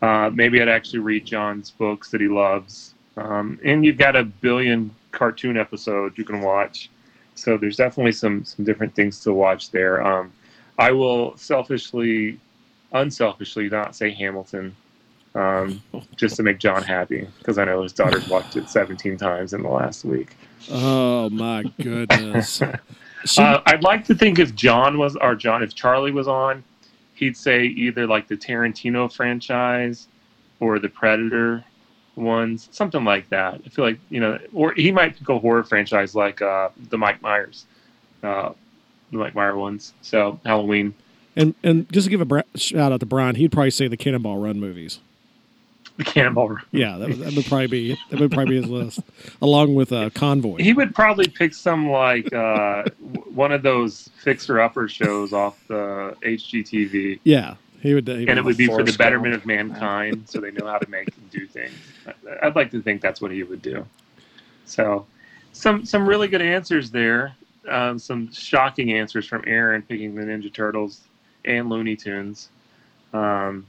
Uh, 0.00 0.30
maybe 0.32 0.62
I'd 0.62 0.68
actually 0.68 1.00
read 1.00 1.26
John's 1.26 1.70
books 1.70 2.10
that 2.10 2.22
he 2.22 2.28
loves, 2.28 2.94
um, 3.18 3.60
and 3.62 3.84
you've 3.84 3.98
got 3.98 4.16
a 4.16 4.24
billion 4.24 4.90
cartoon 5.12 5.58
episodes 5.58 6.16
you 6.16 6.24
can 6.24 6.40
watch. 6.40 6.88
So 7.34 7.58
there's 7.58 7.76
definitely 7.76 8.12
some 8.12 8.44
some 8.44 8.64
different 8.64 8.94
things 8.94 9.20
to 9.24 9.32
watch 9.34 9.70
there. 9.70 10.04
Um, 10.04 10.32
I 10.78 10.92
will 10.92 11.36
selfishly, 11.36 12.38
unselfishly, 12.92 13.68
not 13.68 13.94
say 13.96 14.10
Hamilton. 14.12 14.74
Um, 15.34 15.82
just 16.16 16.36
to 16.36 16.42
make 16.42 16.58
John 16.58 16.82
happy 16.82 17.28
because 17.38 17.58
I 17.58 17.64
know 17.64 17.82
his 17.82 17.92
daughter's 17.92 18.26
watched 18.28 18.56
it 18.56 18.68
17 18.68 19.16
times 19.18 19.52
in 19.52 19.62
the 19.62 19.68
last 19.68 20.04
week. 20.04 20.36
Oh 20.70 21.28
my 21.30 21.64
goodness! 21.80 22.62
She, 23.24 23.42
Uh, 23.42 23.60
I'd 23.66 23.82
like 23.82 24.04
to 24.06 24.14
think 24.14 24.38
if 24.38 24.54
John 24.54 24.96
was, 24.96 25.16
or 25.16 25.34
John, 25.34 25.62
if 25.62 25.74
Charlie 25.74 26.12
was 26.12 26.28
on, 26.28 26.62
he'd 27.14 27.36
say 27.36 27.64
either 27.64 28.06
like 28.06 28.28
the 28.28 28.36
Tarantino 28.36 29.12
franchise 29.12 30.06
or 30.60 30.78
the 30.78 30.88
Predator 30.88 31.64
ones, 32.14 32.68
something 32.70 33.04
like 33.04 33.28
that. 33.30 33.60
I 33.66 33.68
feel 33.70 33.84
like, 33.84 33.98
you 34.08 34.20
know, 34.20 34.38
or 34.52 34.72
he 34.74 34.92
might 34.92 35.22
go 35.24 35.40
horror 35.40 35.64
franchise 35.64 36.14
like 36.14 36.40
uh, 36.40 36.68
the 36.90 36.96
Mike 36.98 37.20
Myers, 37.20 37.66
uh, 38.22 38.50
the 39.10 39.18
Myers 39.34 39.56
ones. 39.56 39.92
So 40.02 40.40
Halloween. 40.44 40.94
and 41.36 41.54
and 41.62 41.90
just 41.92 42.06
to 42.06 42.10
give 42.10 42.20
a 42.20 42.24
bra- 42.24 42.42
shout 42.54 42.92
out 42.92 43.00
to 43.00 43.06
Brian, 43.06 43.34
he'd 43.36 43.52
probably 43.52 43.70
say 43.70 43.88
the 43.88 43.96
Cannonball 43.96 44.38
Run 44.38 44.58
movies. 44.60 45.00
The 45.96 46.04
Cannonball 46.04 46.50
Run. 46.50 46.62
Yeah, 46.70 46.96
that, 46.98 47.08
would- 47.08 47.18
that 47.18 47.34
would 47.34 47.46
probably 47.46 47.66
be 47.66 47.96
that 48.10 48.20
would 48.20 48.30
probably 48.30 48.56
be 48.56 48.62
his 48.62 48.70
list, 48.70 49.00
along 49.42 49.74
with 49.74 49.92
uh, 49.92 50.10
Convoy. 50.10 50.58
He 50.62 50.72
would 50.72 50.94
probably 50.94 51.26
pick 51.28 51.52
some 51.54 51.90
like 51.90 52.32
uh, 52.32 52.84
one 53.34 53.50
of 53.52 53.62
those 53.62 54.08
fixer 54.22 54.60
upper 54.60 54.88
shows 54.88 55.32
off 55.32 55.58
the 55.66 56.16
HGTV. 56.22 57.18
yeah, 57.24 57.54
he 57.82 57.94
would. 57.94 58.06
He 58.06 58.28
and 58.28 58.38
it 58.38 58.44
would 58.44 58.56
be 58.56 58.66
for 58.68 58.84
the 58.84 58.92
betterment 58.96 59.34
of 59.34 59.44
mankind, 59.44 60.28
so 60.28 60.40
they 60.40 60.52
know 60.52 60.66
how 60.66 60.78
to 60.78 60.88
make 60.88 61.08
and 61.08 61.30
do 61.30 61.46
things. 61.46 61.72
I'd 62.42 62.54
like 62.54 62.70
to 62.70 62.80
think 62.82 63.00
that's 63.00 63.20
what 63.20 63.32
he 63.32 63.42
would 63.42 63.62
do. 63.62 63.84
So, 64.66 65.04
some 65.52 65.84
some 65.84 66.06
really 66.08 66.28
good 66.28 66.42
answers 66.42 66.90
there. 66.92 67.34
Um, 67.68 67.98
some 67.98 68.32
shocking 68.32 68.92
answers 68.92 69.26
from 69.26 69.44
Aaron 69.46 69.82
picking 69.82 70.14
the 70.14 70.22
Ninja 70.22 70.52
Turtles 70.52 71.02
and 71.44 71.68
Looney 71.68 71.96
Tunes. 71.96 72.50
Um, 73.12 73.66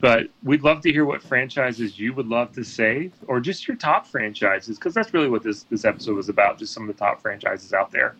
but 0.00 0.28
we'd 0.42 0.62
love 0.62 0.82
to 0.82 0.92
hear 0.92 1.04
what 1.06 1.22
franchises 1.22 1.98
you 1.98 2.12
would 2.12 2.26
love 2.26 2.52
to 2.52 2.64
save, 2.64 3.12
or 3.26 3.40
just 3.40 3.66
your 3.66 3.76
top 3.76 4.06
franchises, 4.06 4.76
because 4.76 4.92
that's 4.92 5.14
really 5.14 5.28
what 5.28 5.42
this 5.42 5.62
this 5.64 5.84
episode 5.84 6.16
was 6.16 6.28
about. 6.28 6.58
Just 6.58 6.74
some 6.74 6.88
of 6.88 6.94
the 6.94 6.98
top 6.98 7.22
franchises 7.22 7.72
out 7.72 7.90
there. 7.90 8.16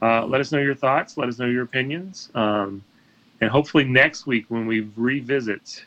Uh, 0.00 0.24
let 0.24 0.40
us 0.40 0.52
know 0.52 0.58
your 0.58 0.74
thoughts. 0.74 1.18
Let 1.18 1.28
us 1.28 1.38
know 1.38 1.46
your 1.46 1.64
opinions. 1.64 2.30
Um, 2.34 2.82
and 3.40 3.50
hopefully 3.50 3.84
next 3.84 4.26
week 4.26 4.46
when 4.48 4.66
we 4.66 4.88
revisit, 4.96 5.84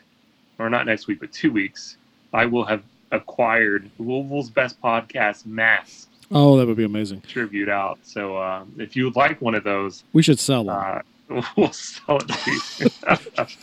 or 0.58 0.70
not 0.70 0.86
next 0.86 1.06
week, 1.06 1.18
but 1.18 1.32
two 1.32 1.50
weeks, 1.50 1.96
I 2.32 2.46
will 2.46 2.64
have 2.64 2.84
acquired 3.10 3.90
Louisville's 3.98 4.50
Best 4.50 4.80
Podcast 4.80 5.44
mask 5.44 6.08
Oh, 6.32 6.56
that 6.58 6.66
would 6.66 6.76
be 6.76 6.84
amazing. 6.84 7.20
tribute 7.22 7.68
out. 7.68 7.98
So 8.02 8.36
uh, 8.36 8.64
if 8.78 8.96
you 8.96 9.04
would 9.04 9.16
like 9.16 9.40
one 9.40 9.54
of 9.54 9.64
those, 9.64 10.04
We 10.12 10.22
should 10.22 10.38
sell 10.40 10.64
them. 10.64 11.02
uh, 11.30 11.42
we'll 11.56 11.72
sell 11.72 12.18
it 12.18 12.28
to 12.28 12.50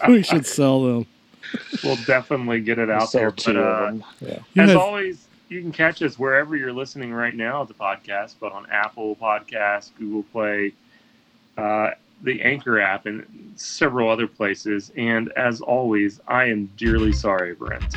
you. 0.07 0.13
we 0.13 0.23
should 0.23 0.45
sell 0.45 0.83
them. 0.83 1.05
we'll 1.83 1.95
definitely 2.05 2.61
get 2.61 2.79
it 2.79 2.89
out 2.89 3.09
Sell 3.09 3.21
there. 3.21 3.31
two 3.31 3.53
But, 3.53 3.59
uh, 3.59 3.63
of 3.63 3.87
them. 3.99 4.03
Yeah. 4.55 4.63
As 4.63 4.69
have- 4.69 4.77
always, 4.77 5.25
you 5.49 5.61
can 5.61 5.71
catch 5.71 6.01
us 6.03 6.19
wherever 6.19 6.55
you're 6.55 6.73
listening 6.73 7.11
right 7.11 7.35
now 7.35 7.63
at 7.63 7.67
the 7.67 7.73
podcast, 7.73 8.35
but 8.39 8.51
on 8.51 8.67
Apple 8.69 9.15
Podcasts, 9.15 9.89
Google 9.97 10.23
Play, 10.31 10.73
uh, 11.57 11.91
the 12.21 12.41
Anchor 12.43 12.79
app, 12.79 13.05
and 13.07 13.25
several 13.55 14.09
other 14.09 14.27
places. 14.27 14.91
And 14.95 15.31
as 15.33 15.61
always, 15.61 16.19
I 16.27 16.45
am 16.45 16.65
dearly 16.77 17.13
sorry, 17.13 17.55
Brent. 17.55 17.95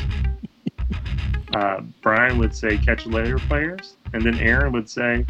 Uh, 1.54 1.80
Brian 2.02 2.38
would 2.38 2.54
say, 2.54 2.78
"Catch 2.78 3.04
you 3.06 3.12
later, 3.12 3.38
players," 3.38 3.96
and 4.12 4.22
then 4.22 4.38
Aaron 4.38 4.72
would 4.72 4.88
say, 4.88 5.24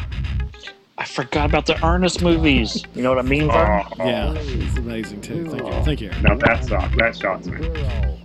I 0.98 1.04
forgot 1.04 1.50
about 1.50 1.66
the 1.66 1.84
Ernest 1.84 2.22
movies. 2.22 2.84
You 2.94 3.02
know 3.02 3.08
what 3.08 3.18
I 3.18 3.22
mean, 3.22 3.48
Vern? 3.50 3.82
"Oh, 3.98 4.06
Yeah, 4.06 4.32
it's 4.36 4.76
amazing 4.76 5.20
too. 5.20 5.48
Thank 5.48 5.62
you. 5.66 5.82
Thank 5.84 6.00
you. 6.00 6.10
Now 6.22 6.36
that 6.36 6.64
sucked. 6.64 6.96
That 6.96 7.16
shots 7.16 7.48
me. 7.48 7.60
Zero. 7.62 8.18